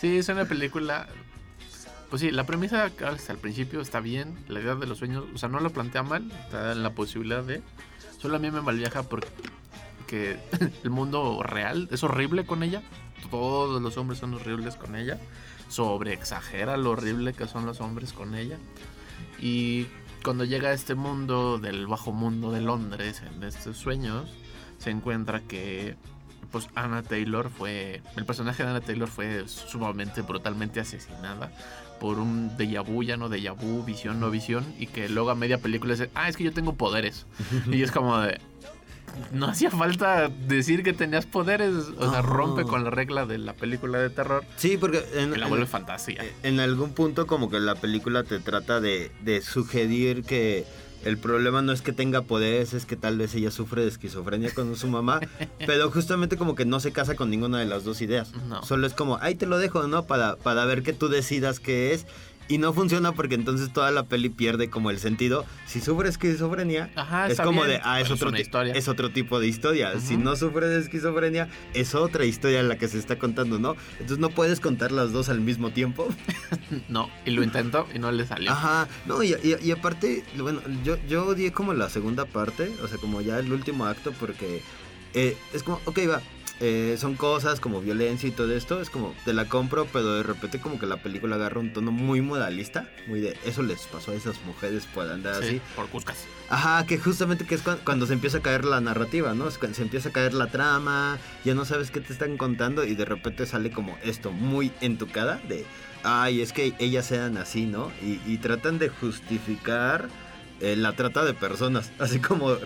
[0.00, 1.08] Sí, es una película.
[2.10, 4.34] Pues sí, la premisa hasta el principio está bien.
[4.48, 6.30] La idea de los sueños, o sea, no lo plantea mal.
[6.30, 7.62] Está en la posibilidad de.
[8.20, 9.28] Solo a mí me malviaja porque
[10.84, 12.82] el mundo real es horrible con ella.
[13.30, 15.18] Todos los hombres son horribles con ella.
[15.68, 18.58] Sobre exagera lo horrible que son los hombres con ella.
[19.40, 19.86] Y
[20.22, 24.30] cuando llega a este mundo del bajo mundo de Londres, en estos sueños,
[24.78, 25.96] se encuentra que
[26.50, 31.52] pues Anna Taylor fue el personaje de Anna Taylor fue sumamente brutalmente asesinada
[32.00, 35.34] por un déjà vu, ya no déjà vu, visión no visión y que luego a
[35.34, 37.26] media película dice, "Ah, es que yo tengo poderes."
[37.70, 38.40] y es como de
[39.32, 42.22] no hacía falta decir que tenías poderes, o sea, Ajá.
[42.22, 45.48] rompe con la regla de la película de terror sí porque en, y la en-
[45.50, 46.24] vuelve fantasía.
[46.42, 50.64] en algún punto como que la película te trata de, de sugerir que
[51.04, 54.52] el problema no es que tenga poderes, es que tal vez ella sufre de esquizofrenia
[54.52, 55.20] con su mamá,
[55.66, 58.32] pero justamente como que no se casa con ninguna de las dos ideas.
[58.48, 58.64] No.
[58.64, 60.04] Solo es como, ahí te lo dejo, ¿no?
[60.06, 62.06] Para, para ver que tú decidas qué es.
[62.48, 65.44] Y no funciona porque entonces toda la peli pierde como el sentido.
[65.66, 68.72] Si sufre esquizofrenia, Ajá, es como bien, de, ah, es otro, historia.
[68.74, 69.98] es otro tipo de historia.
[69.98, 73.74] Si no sufre de esquizofrenia, es otra historia la que se está contando, ¿no?
[73.94, 76.08] Entonces no puedes contar las dos al mismo tiempo.
[76.88, 78.50] No, y lo intentó y no le salió.
[78.50, 82.86] Ajá, no, y, y- y aparte, bueno, yo, yo odié como la segunda parte, o
[82.88, 84.62] sea, como ya el último acto, porque
[85.14, 86.20] eh, es como, ok, va,
[86.60, 90.22] eh, son cosas como violencia y todo esto, es como, te la compro, pero de
[90.22, 94.12] repente como que la película agarra un tono muy moralista, muy de, eso les pasó
[94.12, 95.60] a esas mujeres por andar Sí, así.
[95.74, 96.16] por Cuscas.
[96.48, 99.48] Ajá, que justamente que es cuan- cuando, se empieza a caer la narrativa, ¿no?
[99.48, 102.84] Es cuando se empieza a caer la trama, ya no sabes qué te están contando
[102.84, 105.66] y de repente sale como esto muy en tu cara de,
[106.04, 107.90] ay, es que ellas eran así, ¿no?
[108.02, 110.08] Y, y tratan de justificar
[110.60, 112.56] eh, la trata de personas, así como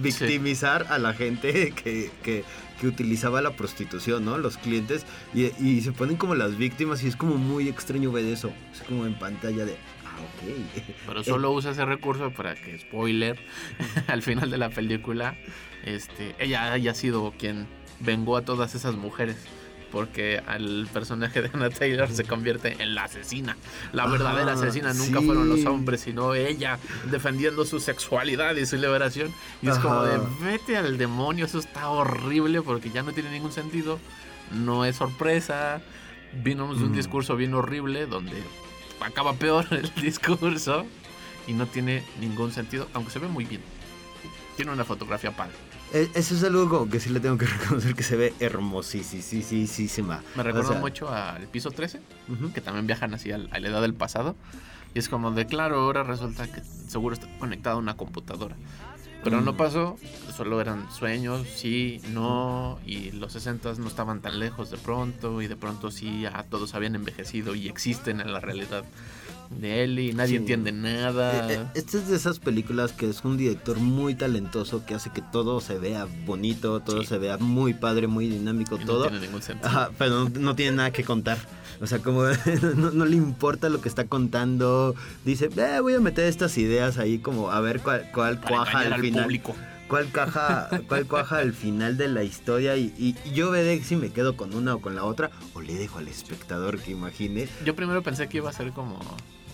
[0.00, 2.44] victimizar a la gente que, que,
[2.80, 4.38] que utilizaba la prostitución, ¿no?
[4.38, 5.04] Los clientes
[5.34, 8.82] y, y se ponen como las víctimas y es como muy extraño ver eso, es
[8.82, 10.20] como en pantalla de, ah.
[11.06, 13.38] Pero solo usa ese recurso para que, spoiler,
[14.06, 15.36] al final de la película,
[15.84, 17.66] este, ella haya sido quien
[18.00, 19.36] vengó a todas esas mujeres.
[19.92, 23.56] Porque al personaje de Anna Taylor se convierte en la asesina.
[23.92, 25.26] La verdadera Ah, asesina nunca sí.
[25.26, 26.78] fueron los hombres, sino ella
[27.10, 29.32] defendiendo su sexualidad y su liberación.
[29.62, 33.52] Y es como de, vete al demonio, eso está horrible porque ya no tiene ningún
[33.52, 33.98] sentido.
[34.52, 35.80] No es sorpresa.
[36.32, 36.96] Vino de un Mm.
[36.96, 38.40] discurso bien horrible donde
[39.00, 40.86] acaba peor el discurso
[41.48, 43.60] y no tiene ningún sentido, aunque se ve muy bien.
[44.56, 45.54] Tiene una fotografía padre.
[45.92, 50.22] E- Eso es algo como que sí le tengo que reconocer que se ve hermosísima.
[50.36, 52.52] Me recuerda O sea, mucho al piso 13, ujú.
[52.52, 54.36] que también viajan así a la edad del pasado.
[54.94, 58.56] Y es como de, claro, ahora resulta que seguro está conectado a una computadora.
[59.22, 59.56] Pero no Mm.
[59.56, 59.98] pasó,
[60.34, 65.46] solo eran sueños, sí, no, y los 60 no estaban tan lejos de pronto, y
[65.46, 68.84] de pronto sí, ya todos habían envejecido y existen en la realidad
[69.50, 70.36] de él y nadie Sí.
[70.36, 71.50] entiende nada.
[71.50, 75.10] Eh, eh, Esta es de esas películas que es un director muy talentoso que hace
[75.10, 77.08] que todo se vea bonito, todo Sí.
[77.08, 79.02] se vea muy padre, muy dinámico, y no todo.
[79.08, 79.68] tiene ningún sentido.
[79.68, 81.38] Ajá, pero no, no tiene nada que contar.
[81.80, 82.22] O sea, como
[82.76, 84.94] no, no le importa lo que está contando.
[85.24, 88.92] Dice, "Eh, voy a meter estas ideas ahí como a ver cuál, cuál cuaja al
[88.92, 89.24] al final.
[89.24, 89.56] público.
[89.88, 93.96] cuál caja, cuál cuaja al final de la historia y, y- y yo veré si
[93.96, 97.48] me quedo con una o con la otra o le dejo al espectador que imagine.
[97.64, 99.00] Yo primero pensé que iba a ser como.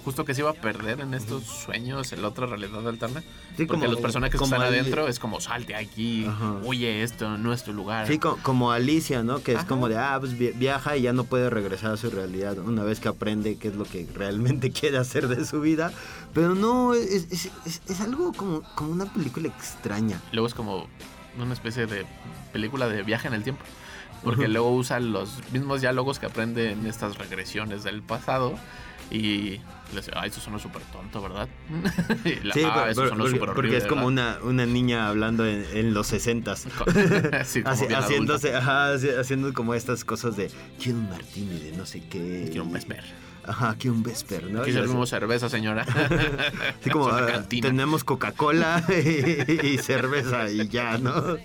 [0.06, 3.22] Justo que se iba a perder en estos sueños, en la otra realidad alterna.
[3.56, 6.60] Sí, porque como- los personajes que como están Ali- adentro es como salte aquí, Ajá.
[6.62, 8.06] huye esto, no es tu lugar.
[8.06, 9.42] Sí, co- como Alicia, ¿no?
[9.42, 9.66] Que es Ajá.
[9.66, 12.84] como de, ah, pues vi- viaja y ya no puede regresar a su realidad una
[12.84, 15.92] vez que aprende qué es lo que realmente quiere hacer de su vida.
[16.32, 20.20] Pero no, es, es- es- es algo como, como una película extraña.
[20.30, 20.86] Luego es como
[21.36, 22.06] una especie de
[22.52, 23.64] película de viaje en el tiempo.
[24.22, 28.54] Porque luego usa los mismos diálogos que aprende en estas regresiones del pasado.
[29.10, 29.60] Y
[30.14, 31.48] ah, eso suena súper tonto, ¿verdad?
[32.44, 34.38] La, Sí, ah, eso sonó porque, porque es como ¿verdad?".
[34.42, 36.66] una, una niña hablando en, en los sesentas.
[37.44, 40.50] Sí, haciéndose, ajá, haci- haciendo como estas cosas de
[40.82, 42.46] quiero un martini de no sé qué.
[42.50, 43.04] Quiero un vesper.
[43.44, 44.62] Ajá, quiero un vesper, ¿no?
[44.62, 45.82] Aquí servimos cerveza, señora.
[46.80, 51.36] Así como ah, tenemos Coca-Cola y, y cerveza y ya, ¿no?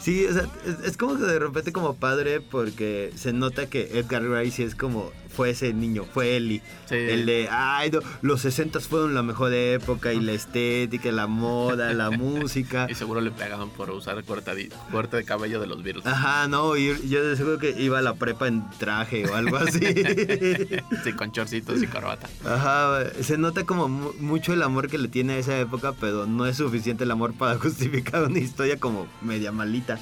[0.00, 3.98] Sí, o sea, es, es como que de repente como padre porque se nota que
[3.98, 6.60] Edgar sí es como fue ese niño, fue Eli.
[6.86, 6.96] Sí.
[6.96, 11.92] El de, ay, no, los 60 fueron la mejor época y la estética, la moda,
[11.94, 12.86] la música.
[12.90, 14.52] Y seguro le pegaban por usar corta,
[14.90, 16.06] corte de cabello de los Beatles.
[16.06, 19.80] Ajá, no, yo de seguro que iba a la prepa en traje o algo así.
[21.04, 22.28] Sí, con chorcitos y corbata.
[22.44, 26.26] Ajá, se nota como mu- mucho el amor que le tiene a esa época, pero
[26.26, 29.98] no es suficiente el amor para justificar una historia como media malita.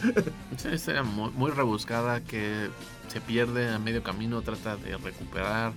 [0.57, 2.69] Sí, era muy, muy rebuscada que
[3.09, 5.73] se pierde a medio camino, trata de recuperar,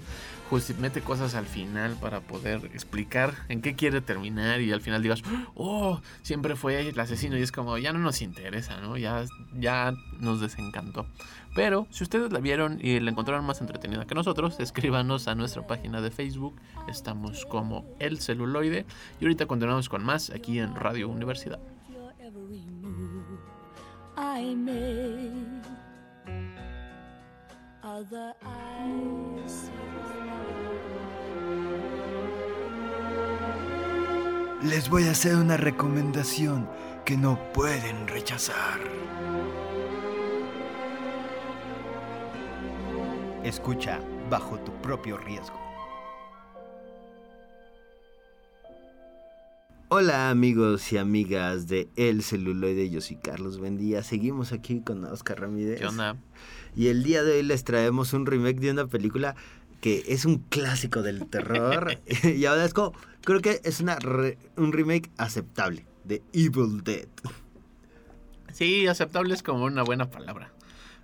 [0.50, 5.02] justi- mete cosas al final para poder explicar en qué quiere terminar y al final
[5.02, 5.24] digas,
[5.56, 8.98] oh, siempre fue el asesino y es como, ya no nos interesa, ¿no?
[8.98, 9.24] Ya,
[9.58, 11.06] ya nos desencantó.
[11.54, 15.68] Pero si ustedes la vieron y la encontraron más entretenida que nosotros, escríbanos a nuestra
[15.68, 16.56] página de Facebook,
[16.88, 18.86] estamos como El Celuloide
[19.20, 21.60] y ahorita continuamos con más aquí en Radio Universidad.
[24.18, 25.71] I.
[27.84, 29.72] Other eyes.
[34.64, 36.70] Les voy a hacer una recomendación
[37.06, 38.80] que no pueden rechazar.
[43.44, 45.60] Escucha bajo tu propio riesgo.
[49.94, 54.04] Hola amigos y amigas de El Celuloide, yo soy Carlos Bendía.
[54.04, 55.80] Seguimos aquí con Oscar Ramírez.
[55.80, 56.16] ¿Qué onda?
[56.76, 59.36] Y el día de hoy les traemos un remake de una película
[59.82, 61.98] que es un clásico del terror.
[62.24, 62.94] y ahora es como,
[63.24, 67.08] creo que es una re- un remake aceptable de Evil Dead.
[68.54, 70.52] Sí, aceptable es como una buena palabra.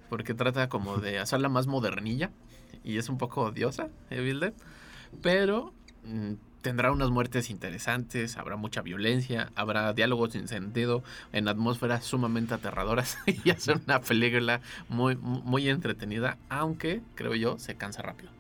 [0.10, 2.32] Porque trata como de hacerla más modernilla.
[2.84, 4.54] Y es un poco odiosa, Evil Dead.
[5.22, 5.74] Pero
[6.06, 11.04] mm, tendrá unas muertes interesantes, habrá mucha violencia, habrá diálogos sin sentido,
[11.34, 13.18] en atmósferas sumamente aterradoras.
[13.44, 16.38] y hacer una película muy, muy entretenida.
[16.50, 18.37] Aunque, creo yo, se cansa rápido.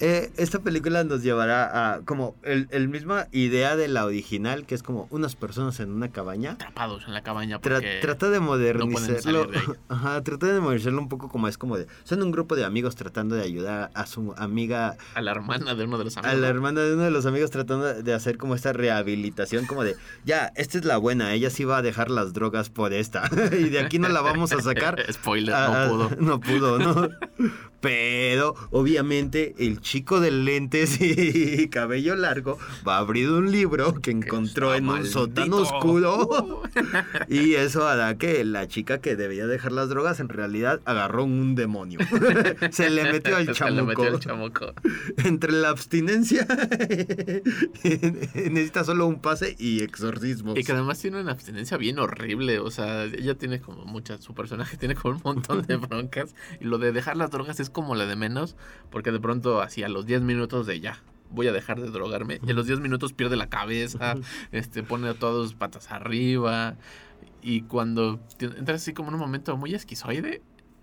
[0.00, 4.74] Eh, esta película nos llevará a como el, el misma idea de la original, que
[4.74, 6.52] es como unas personas en una cabaña.
[6.52, 9.44] Atrapados en la cabaña Tra- trata de modernizarlo.
[9.46, 9.58] de.
[9.88, 11.86] Ajá, trata de modernizarlo un poco como es como de.
[12.04, 15.84] Son un grupo de amigos tratando de ayudar a su amiga, A la hermana de
[15.84, 16.34] uno de los amigos.
[16.34, 19.84] a la hermana de uno de los amigos tratando de hacer como esta rehabilitación, como
[19.84, 23.28] de, ya, esta es la buena, ella sí va a dejar las drogas por esta.
[23.52, 25.04] y de aquí no la vamos a sacar.
[25.12, 26.10] Spoiler, no pudo.
[26.20, 27.08] No pudo, ¿no?
[27.80, 34.10] Pero, obviamente, el chico de lentes y cabello largo va a abrir un libro que
[34.10, 36.62] encontró en un sótano oscuro.
[37.28, 41.54] Y eso hará que la chica que debía dejar las drogas en realidad agarró un
[41.54, 41.98] demonio.
[42.70, 44.02] Se le metió al metió chamuco.
[44.02, 44.74] al chamuco.
[45.24, 46.46] Entre la abstinencia,
[48.34, 50.58] necesita solo un pase y exorcismos.
[50.58, 52.58] Y que además tiene una abstinencia bien horrible.
[52.58, 54.22] O sea, ella tiene como muchas.
[54.22, 56.34] Su personaje tiene como un montón de broncas.
[56.60, 58.56] Y lo de dejar las drogas es como la de menos.
[58.90, 61.02] Porque de pronto, así a los 10 minutos de ya.
[61.30, 62.40] Voy a dejar de drogarme.
[62.46, 64.16] Y a los 10 minutos pierde la cabeza.
[64.52, 66.76] Este, pone a todos patas arriba.
[67.42, 70.42] Y cuando entras así como en un momento muy esquizoide,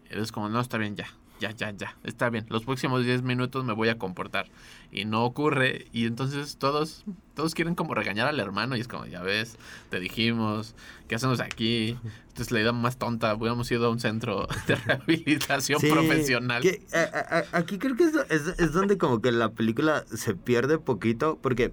[0.09, 1.07] eres como, no, está bien, ya.
[1.39, 2.45] Ya, ya, ya, está bien.
[2.49, 4.47] Los próximos 10 minutos me voy a comportar.
[4.91, 5.85] Y no ocurre.
[5.93, 7.03] Y entonces todos,
[7.35, 8.75] todos quieren como regañar al hermano.
[8.75, 9.55] Y es como, ya ves,
[9.91, 10.73] te dijimos,
[11.07, 11.97] ¿qué hacemos aquí?
[12.29, 16.61] Entonces la idea más tonta, hubiéramos ido a un centro de rehabilitación Sí, profesional.
[16.63, 20.05] que, a- a- a- aquí creo que es, es- es donde como que la película
[20.11, 21.71] se pierde poquito porque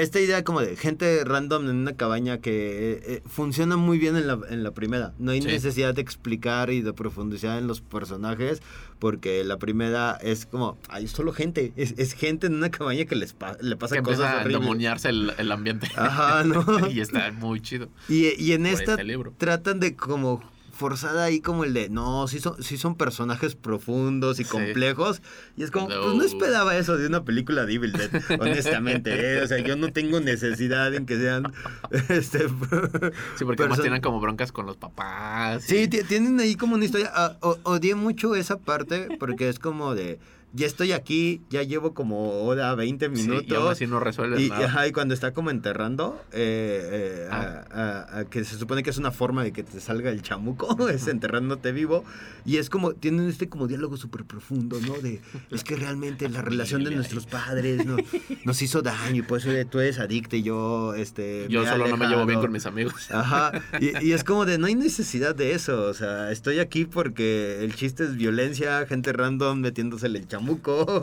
[0.00, 2.50] esta idea como de gente random en una cabaña que
[2.92, 5.12] eh, eh, funciona muy bien en la, en la primera.
[5.18, 5.48] No hay Sí.
[5.48, 8.62] necesidad de explicar y de profundizar en los personajes
[8.98, 11.72] porque la primera es como, hay solo gente.
[11.76, 14.42] Es, es gente en una cabaña que les pa- le Que pasan empieza cosas a
[14.42, 15.88] endemoniarse el, el ambiente.
[15.96, 16.64] Ajá, ¿no?
[16.90, 17.88] y está muy chido.
[18.08, 19.32] Y, y en Por esta este libro.
[19.38, 20.42] tratan de como
[20.80, 24.50] forzar ahí como el de, no, sí son, sí son personajes profundos y Sí.
[24.50, 25.22] complejos.
[25.56, 26.00] Y es como, No.
[26.02, 28.10] pues no esperaba eso de una película de Evil Dead,
[28.40, 29.12] honestamente.
[29.38, 29.42] ¿eh?
[29.42, 31.52] O sea, yo no tengo necesidad en que sean...
[32.08, 32.48] Este,
[33.36, 35.62] Sí, porque además tienen como broncas con los papás.
[35.64, 37.10] Sí, y- tienen ahí como una historia.
[37.14, 40.18] ah, odié mucho esa parte porque es como de,
[40.52, 43.44] ya estoy aquí, ya llevo como hora 20 sí, minutos.
[43.48, 44.66] y aún así no resuelves Y, nada.
[44.66, 48.90] ajá, y cuando está como enterrando, eh, eh, a- a- a que se supone que
[48.90, 52.04] es una forma de que te salga el chamuco, es enterrándote vivo.
[52.44, 54.94] Y es como, tienen este como diálogo súper profundo, ¿no?
[54.94, 55.20] De,
[55.50, 57.96] es que realmente la relación de nuestros padres ¿no?
[58.44, 61.46] nos hizo daño y por eso tú eres adicto y yo, este...
[61.48, 62.40] Yo solo no me llevo bien alejado".
[62.42, 63.10] con mis amigos.
[63.10, 66.86] Ajá, y, y es como de no hay necesidad de eso, o sea, estoy aquí
[66.86, 70.39] porque el chiste es violencia, gente random metiéndosele el chamuco.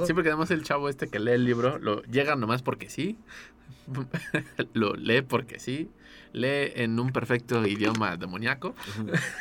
[0.06, 3.18] Sí, porque además el chavo este que lee el libro, lo llega nomás porque sí.
[4.74, 5.90] lo lee porque sí.
[6.34, 8.76] Lee en un perfecto idioma demoníaco.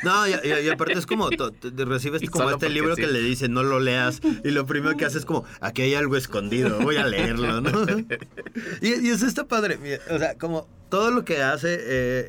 [0.03, 3.01] No, y, y- y aparte es como, to- te- recibes Y como este libro sí.
[3.01, 5.93] que le dice no lo leas y lo primero que hace es como, aquí hay
[5.95, 7.71] algo escondido, voy a leerlo, ¿no?
[8.81, 9.77] Y, y eso está padre,
[10.09, 11.79] o sea, como todo lo que hace eh,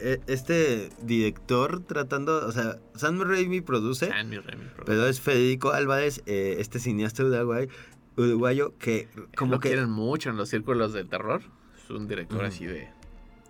[0.03, 4.85] eh, este director tratando, o sea, Sam Raimi produce, San Mi Remi, bro.
[4.85, 7.69] pero es Federico Álvarez, eh, este cineasta uruguay,
[8.17, 9.69] uruguayo que como lo que...
[9.69, 11.43] quieren mucho en los círculos del terror.
[11.83, 12.89] Es un director así de,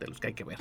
[0.01, 0.59] de los que hay que ver.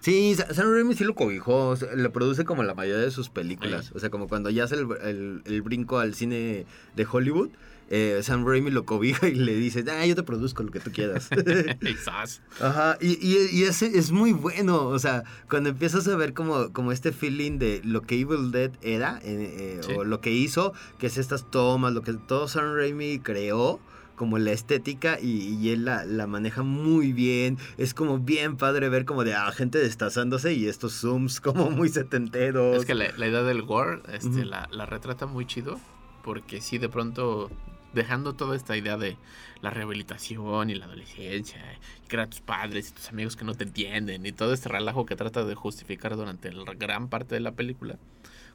[0.00, 3.10] Sí, Sa- Sam Raimi sí lo cobijó, o sea, le produce como la mayoría de
[3.10, 3.86] sus películas.
[3.86, 3.92] Sí.
[3.94, 7.50] O sea, como cuando ya hace el, el- el brinco al cine de Hollywood,
[7.88, 10.90] eh, Sam Raimi lo cobija y le dice, ah, yo te produzco lo que tú
[10.90, 11.28] quieras.
[11.80, 12.42] Quizás.
[12.60, 16.72] Ajá, y, y, y ese es muy bueno, o sea, cuando empiezas a ver como,
[16.72, 19.92] como este feeling de lo que Evil Dead era, eh, eh, Sí.
[19.96, 23.78] o lo que hizo, que es estas tomas, lo que todo Sam Raimi creó,
[24.16, 28.88] como la estética, y, y él la, la maneja muy bien, es como bien padre
[28.88, 32.78] ver como de, ah, gente destazándose y estos zooms como muy setenteros.
[32.78, 35.78] Es que la, la idea del gore este, la, la retrata muy chido.
[36.24, 37.50] Porque sí, de pronto,
[37.92, 39.16] dejando toda esta idea de
[39.60, 41.60] la rehabilitación y la adolescencia,
[42.04, 44.68] y que eran tus padres y tus amigos que no te entienden, y todo este
[44.68, 47.96] relajo que trata de justificar durante la gran parte de la película.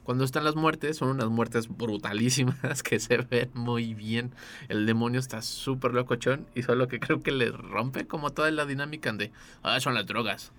[0.04, 4.34] Cuando están las muertes, son unas muertes brutalísimas que se ven muy bien.
[4.68, 8.66] El demonio está súper locochón y solo que creo que le rompe como toda la
[8.66, 9.32] dinámica de,
[9.62, 10.52] ah, son las drogas.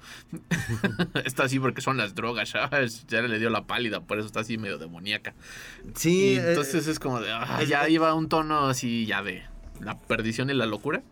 [1.26, 3.06] está así porque son las drogas, ¿sabes?
[3.08, 5.34] Ya le dio la pálida, por eso está así medio demoníaca.
[5.96, 9.44] sí, y eh, entonces es como de, ah, ya iba un tono así ya de
[9.82, 11.04] la perdición y la locura.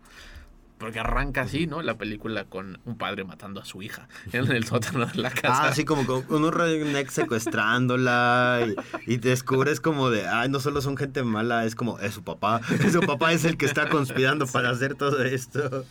[0.82, 1.84] Porque arranca así, ¿no?
[1.84, 5.65] La película con un padre matando a su hija en el sótano de la casa.
[5.65, 8.67] Ah, así como con unos rednecks secuestrándola
[9.05, 12.61] y, descubres como de, ay, no solo son gente mala, es como, es su papá.
[12.91, 15.86] Su papá es el que está conspirando para hacer todo esto.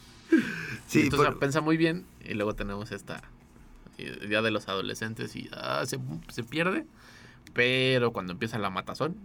[0.89, 3.23] Sí, entonces por- piensa muy bien y luego tenemos esta
[3.97, 6.85] idea de los adolescentes y ah, se, se pierde,
[7.53, 9.17] pero cuando empieza la matazón,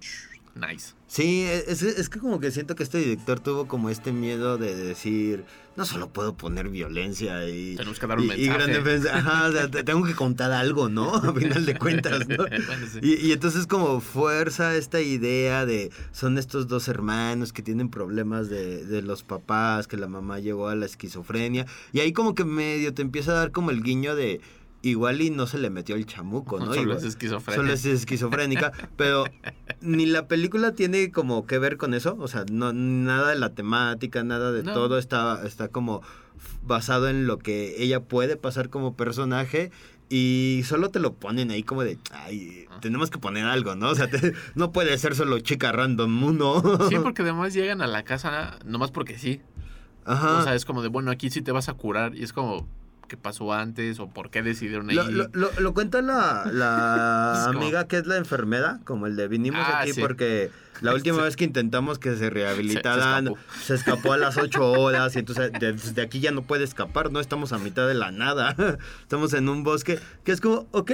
[0.56, 0.93] nice.
[1.08, 4.76] sí es, es que como que siento que este director tuvo como este miedo de
[4.76, 5.43] decir,
[5.76, 7.76] no solo puedo poner violencia y...
[7.76, 8.53] Tenemos que dar un y- y mensaje.
[8.58, 9.18] gran defensa.
[9.18, 11.14] Ajá, o sea, te- tengo que contar algo, ¿no?
[11.16, 12.38] A final de cuentas, ¿no?
[12.45, 12.99] Bueno, sí.
[13.01, 18.49] Y, y entonces como fuerza esta idea de son estos dos hermanos que tienen problemas
[18.49, 21.66] de, de los papás, que la mamá llegó a la esquizofrenia.
[21.91, 24.39] Y ahí como que medio te empieza a dar como el guiño de
[24.89, 26.65] igual y no se le metió el chamuco, ¿no?
[26.73, 27.55] Solo Igual- es esquizofrenia.
[27.61, 29.25] Solo es esquizofrénica, pero
[29.81, 33.53] ni la película tiene como que ver con eso, o sea, no nada de la
[33.53, 34.73] temática, nada de No.
[34.73, 36.01] todo está está como
[36.63, 39.71] basado en lo que ella puede pasar como personaje
[40.09, 42.79] y solo te lo ponen ahí como de, ay, Ah.
[42.81, 43.89] tenemos que poner algo, ¿no?
[43.89, 46.61] O sea, te- no puede ser solo chica random uno.
[46.89, 49.41] Sí, porque además llegan a la casa nomás porque sí.
[50.05, 50.38] Ajá.
[50.39, 52.15] O sea, es como de, bueno, aquí sí te vas a curar.
[52.15, 52.67] Y es como,
[53.08, 53.99] ¿qué pasó antes?
[53.99, 54.95] ¿O por qué decidieron ahí?
[54.95, 56.43] Lo, lo- lo- lo cuenta la,
[57.49, 60.01] amiga que es la enfermera, como el de vinimos Ah, aquí sí.
[60.01, 60.51] porque
[60.82, 64.14] la última vez que intentamos que se rehabilitaran, Se- se, se escapó.
[64.14, 67.51] a las 8 horas y entonces de- desde aquí ya no puede escapar, no estamos
[67.53, 68.56] a mitad de la nada,
[69.01, 70.91] estamos en un bosque que es como, ok,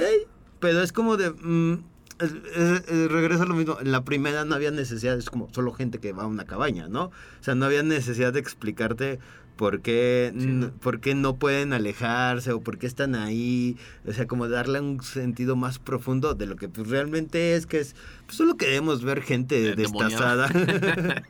[0.60, 1.30] pero es como de...
[1.30, 1.84] mm,
[2.22, 5.48] es- es- es- regresa a lo mismo, en la primera no había necesidad, es como
[5.52, 7.04] solo gente que va a una cabaña, ¿no?
[7.06, 7.12] O
[7.42, 9.18] sea, no había necesidad de explicarte
[9.56, 10.70] por qué, Sí, no.
[10.72, 15.02] por qué no pueden alejarse o por qué están ahí, o sea, como darle un
[15.02, 17.94] sentido más profundo de lo que pues, realmente es, que es,
[18.24, 20.48] pues solo queremos ver gente Eh, destazada.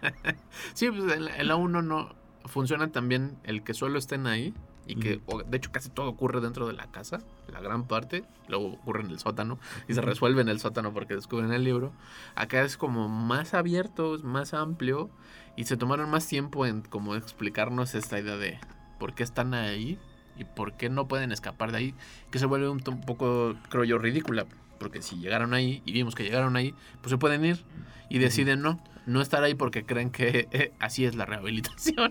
[0.74, 2.14] sí, pues en la- en la 1 no
[2.46, 4.54] funciona también el que solo estén ahí.
[4.86, 8.72] Y que de hecho casi todo ocurre dentro de la casa, la gran parte, luego
[8.72, 9.58] ocurre en el sótano
[9.88, 11.92] y se resuelve en el sótano porque descubren el libro.
[12.34, 15.10] Acá es como más abierto, más amplio
[15.56, 18.58] y se tomaron más tiempo en como explicarnos esta idea de
[18.98, 19.98] por qué están ahí
[20.36, 21.94] y por qué no pueden escapar de ahí,
[22.30, 24.46] que se vuelve un, un poco, creo yo, ridícula,
[24.78, 27.64] porque si llegaron ahí y vimos que llegaron ahí, pues se pueden ir
[28.08, 32.10] y deciden no, no estar ahí porque creen que eh, así es la rehabilitación.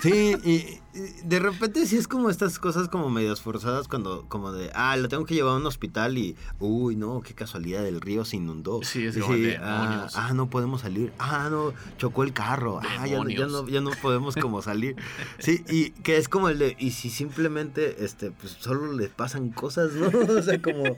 [0.00, 0.91] Sí, y
[1.24, 5.08] de repente sí es como estas cosas como medio forzadas cuando, como de, ah, lo
[5.08, 8.80] tengo que llevar a un hospital y, uy, no, qué casualidad, el río se inundó.
[8.82, 11.10] Sí, es como sí, ah, ah, no podemos salir.
[11.18, 12.80] Ah, no, chocó el carro.
[12.82, 14.96] Ah, ya, no- ya no, ya no podemos como salir.
[15.38, 19.48] Sí, y que es como el de, y si simplemente, este, pues solo le pasan
[19.50, 20.06] cosas, ¿no?
[20.42, 20.96] O sea, como,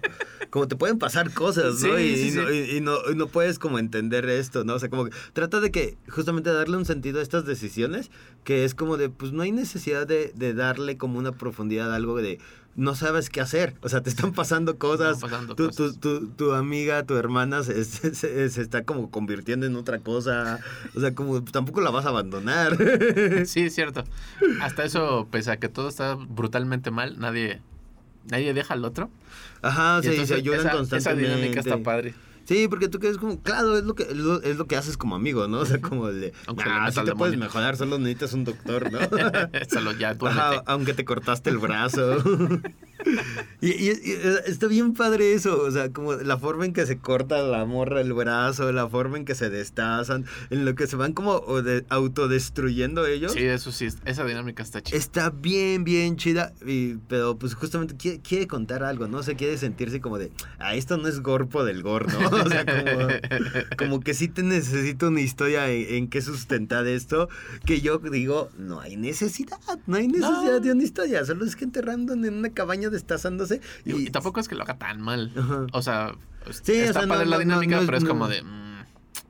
[0.50, 1.96] como te pueden pasar cosas, ¿no?
[1.96, 2.54] Sí, y, sí, y no, sí.
[2.72, 4.74] y- y no, y no puedes como entender esto, ¿no?
[4.74, 8.10] O sea, como que trata de que justamente darle un sentido a estas decisiones,
[8.42, 11.96] que es como de, pues no hay necesidad de, de darle como una profundidad a
[11.96, 12.38] algo de,
[12.76, 15.98] no sabes qué hacer, o sea, te están pasando cosas, Están pasando tu, cosas.
[16.00, 19.98] Tu, tu, tu amiga, tu hermana se, se- se- se está como convirtiendo en otra
[20.00, 20.58] cosa,
[20.94, 22.76] o sea, como tampoco la vas a abandonar.
[23.46, 24.04] Sí, es cierto.
[24.60, 27.60] Hasta eso, pese a que todo está brutalmente mal, nadie,
[28.30, 29.10] nadie deja al otro.
[29.62, 31.28] Ajá, Y se entonces ayudan esa, esa constantemente.
[31.36, 32.14] dinámica está padre.
[32.46, 34.96] Sí, porque tú quedas como, claro, es lo que es lo, es lo que haces
[34.96, 35.60] como amigo, ¿no?
[35.60, 37.38] O sea, como el de, Aunque le "Nah, meta sí al te puedes demonio".
[37.48, 38.98] mejorar, solo necesitas un doctor, ¿no?
[39.70, 40.10] Solo ya.
[40.20, 42.16] Ajá, aunque te cortaste el brazo.
[43.60, 46.98] y, y- y está bien padre eso, o sea, como la forma en que se
[46.98, 50.96] corta la morra el brazo, la forma en que se destazan, en lo que se
[50.96, 53.32] van como de- autodestruyendo ellos.
[53.32, 54.96] Sí, eso sí, esa dinámica está chida.
[54.98, 59.18] Está bien, bien chida, y- pero pues justamente quiere, quiere contar algo, ¿no?
[59.18, 62.28] O sea, quiere sentirse como de, ah, esto no es gorpo del gor, ¿no?
[62.28, 63.08] O sea, como,
[63.78, 67.28] como que sí te necesito una historia en, en qué sustentar esto,
[67.64, 70.60] que yo digo, no hay necesidad, no hay necesidad No.
[70.60, 73.60] de una historia, solo es gente random en una cabaña destazándose.
[73.84, 75.30] Y, y tampoco es que lo haga tan mal.
[75.36, 75.66] Ajá.
[75.72, 76.14] O sea,
[76.50, 78.42] Sí, o está sea, padre no, la dinámica, no pero es como de.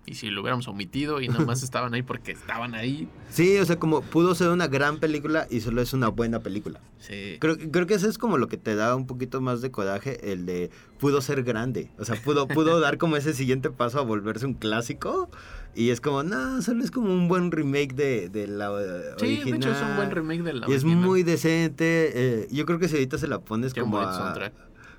[0.06, 3.08] Y si lo hubiéramos omitido y nada más estaban ahí porque estaban ahí.
[3.30, 6.80] Sí, o sea, como pudo ser una gran película y solo es una buena película.
[7.00, 7.36] Sí.
[7.40, 10.30] Creo, creo que eso es como lo que te da un poquito más de coraje,
[10.32, 11.90] el de pudo ser grande.
[11.98, 15.28] O sea, pudo, pudo dar como ese siguiente paso a volverse un clásico.
[15.74, 19.24] Y es como, no, solo es como un buen remake de, de la eh, Sí,
[19.24, 19.50] original.
[19.50, 21.04] de hecho es un buen remake de la Y es original.
[21.04, 22.12] muy decente.
[22.14, 24.52] eh, yo creo que si ahorita se la pones Qué como a, soundtrack.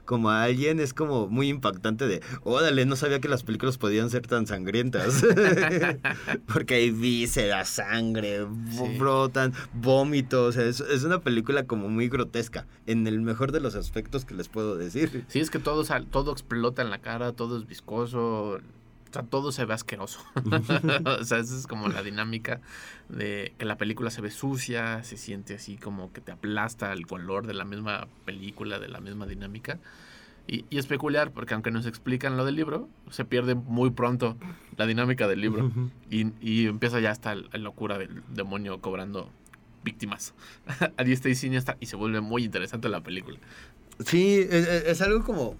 [0.06, 4.10] Como a alguien, es como muy impactante de, órale, no sabía que las películas podían
[4.10, 5.24] ser tan sangrientas.
[6.54, 8.98] Porque hay vísceras, sangre, Sí.
[8.98, 10.56] brotan, vómitos.
[10.58, 14.48] Es, es una película como muy grotesca, en el mejor de los aspectos que les
[14.48, 15.26] puedo decir.
[15.28, 18.60] Sí, es que todo, sal- todo explota en la cara, todo es viscoso.
[19.16, 20.20] Sea, todo se ve asqueroso.
[21.06, 22.62] o sea, esa es como la dinámica
[23.10, 27.08] de que la película se ve sucia, se siente así como que te aplasta el
[27.08, 29.80] color de la misma película, de la misma dinámica.
[30.48, 34.38] Y, y es peculiar porque aunque nos explican lo del libro, se pierde muy pronto
[34.78, 35.72] la dinámica del libro.
[36.12, 39.32] Y, y empieza ya hasta la locura del demonio cobrando
[39.84, 40.34] víctimas
[40.98, 43.38] a diestra y siniestra y se vuelve muy interesante la película.
[44.06, 45.56] Sí, es, es- es algo como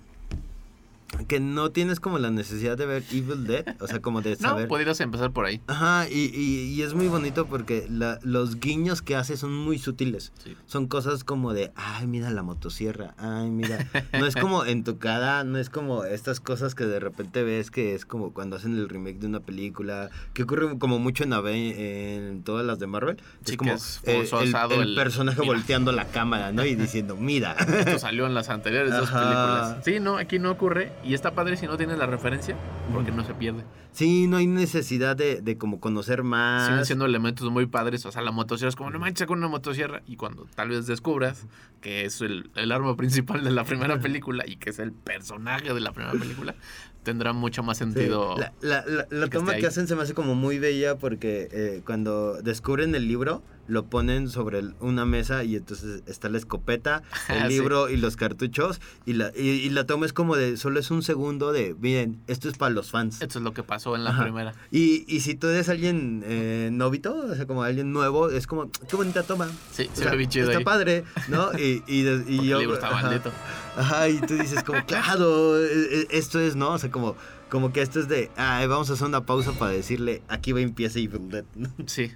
[1.28, 4.50] que no tienes como la necesidad de ver Evil Dead, o sea, como de No,
[4.50, 4.68] saber...
[4.68, 5.62] podrías empezar por ahí.
[5.68, 9.78] Ajá, y, y- y es muy bonito porque la- los guiños que hace son muy
[9.80, 10.32] sutiles.
[10.44, 10.56] Sí.
[10.66, 13.88] Son cosas como de, ay, mira la motosierra, ay, mira.
[14.14, 17.72] No es como en tu cara, no es como estas cosas que de repente ves
[17.72, 21.34] que es como cuando hacen el remake de una película, que ocurre como mucho en,
[21.34, 23.18] en todas las de Marvel.
[23.44, 25.54] Sí, es como que es eh, el, forzado el el- personaje mira.
[25.54, 26.66] volteando la cámara, ¿no?
[26.66, 27.54] Y diciendo, mira.
[27.54, 29.78] Esto salió en las anteriores dos películas.
[29.84, 30.92] Sí, no, aquí no ocurre.
[31.06, 32.56] Y está padre si no tienes la referencia,
[32.92, 33.64] porque no se pierde.
[33.92, 36.68] Sí, no hay necesidad de, de como conocer más.
[36.68, 38.06] Siguen siendo elementos muy padres.
[38.08, 40.02] O sea, la motosierra es como, no manches con una motosierra.
[40.08, 41.46] Y cuando tal vez descubras
[41.82, 45.72] que es el, el arma principal de la primera película y que es el personaje
[45.74, 46.56] de la primera película,
[47.04, 48.36] tendrá mucho más Sí, sentido.
[48.38, 51.48] La, la- la- la que toma que hacen se me hace como muy bella porque
[51.52, 57.02] eh, cuando descubren el libro lo ponen sobre una mesa y entonces está la escopeta,
[57.30, 57.48] el Sí.
[57.50, 60.92] libro y los cartuchos y la, y, y la toma es como de solo es
[60.92, 63.22] un segundo de miren, esto es para los fans.
[63.22, 64.24] Esto es lo que pasó en la Ajá.
[64.24, 64.54] primera.
[64.72, 68.70] Y, y si tú eres alguien eh, novito, o sea, como alguien nuevo, es como,
[68.72, 69.48] qué bonita toma.
[69.72, 70.64] Sí, O se ve chido Está ahí.
[70.64, 71.52] padre, ¿no?
[71.58, 72.58] Y, y, y yo...
[72.58, 73.08] el libro está ajá.
[73.08, 73.32] maldito.
[73.78, 76.72] Ajá, y tú dices como, claro, e- e- esto es, ¿no?
[76.74, 77.16] O sea, como,
[77.50, 80.62] como que esto es de, ay, vamos a hacer una pausa para decirle, aquí va
[80.62, 81.46] empieza Evil Dead.
[81.88, 82.12] Sí.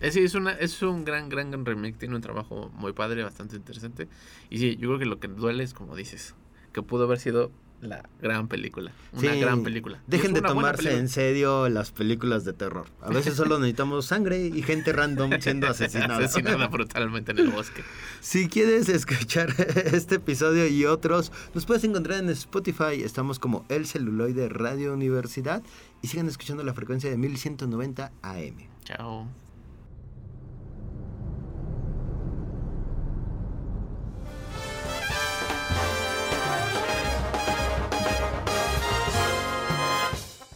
[0.00, 1.96] Es, sí, es, una, es un gran, gran, gran remake.
[1.98, 4.08] Tiene un trabajo muy padre, bastante interesante.
[4.50, 6.34] Y sí, yo creo que lo que duele es, como dices,
[6.72, 8.92] que pudo haber sido la gran película.
[9.12, 10.02] Una Sí, gran película.
[10.06, 12.86] Dejen de tomarse en serio las películas de terror.
[13.02, 16.16] A veces solo necesitamos sangre y gente random siendo asesinada.
[16.24, 17.82] Asesinada brutalmente en el bosque.
[18.20, 19.54] Si quieres escuchar
[19.92, 23.02] este episodio y otros, nos puedes encontrar en Spotify.
[23.02, 25.62] Estamos como El Celuloide Radio Universidad.
[26.00, 28.56] Y sigan escuchando la frecuencia de 1190 AM.
[28.84, 29.43] Chao.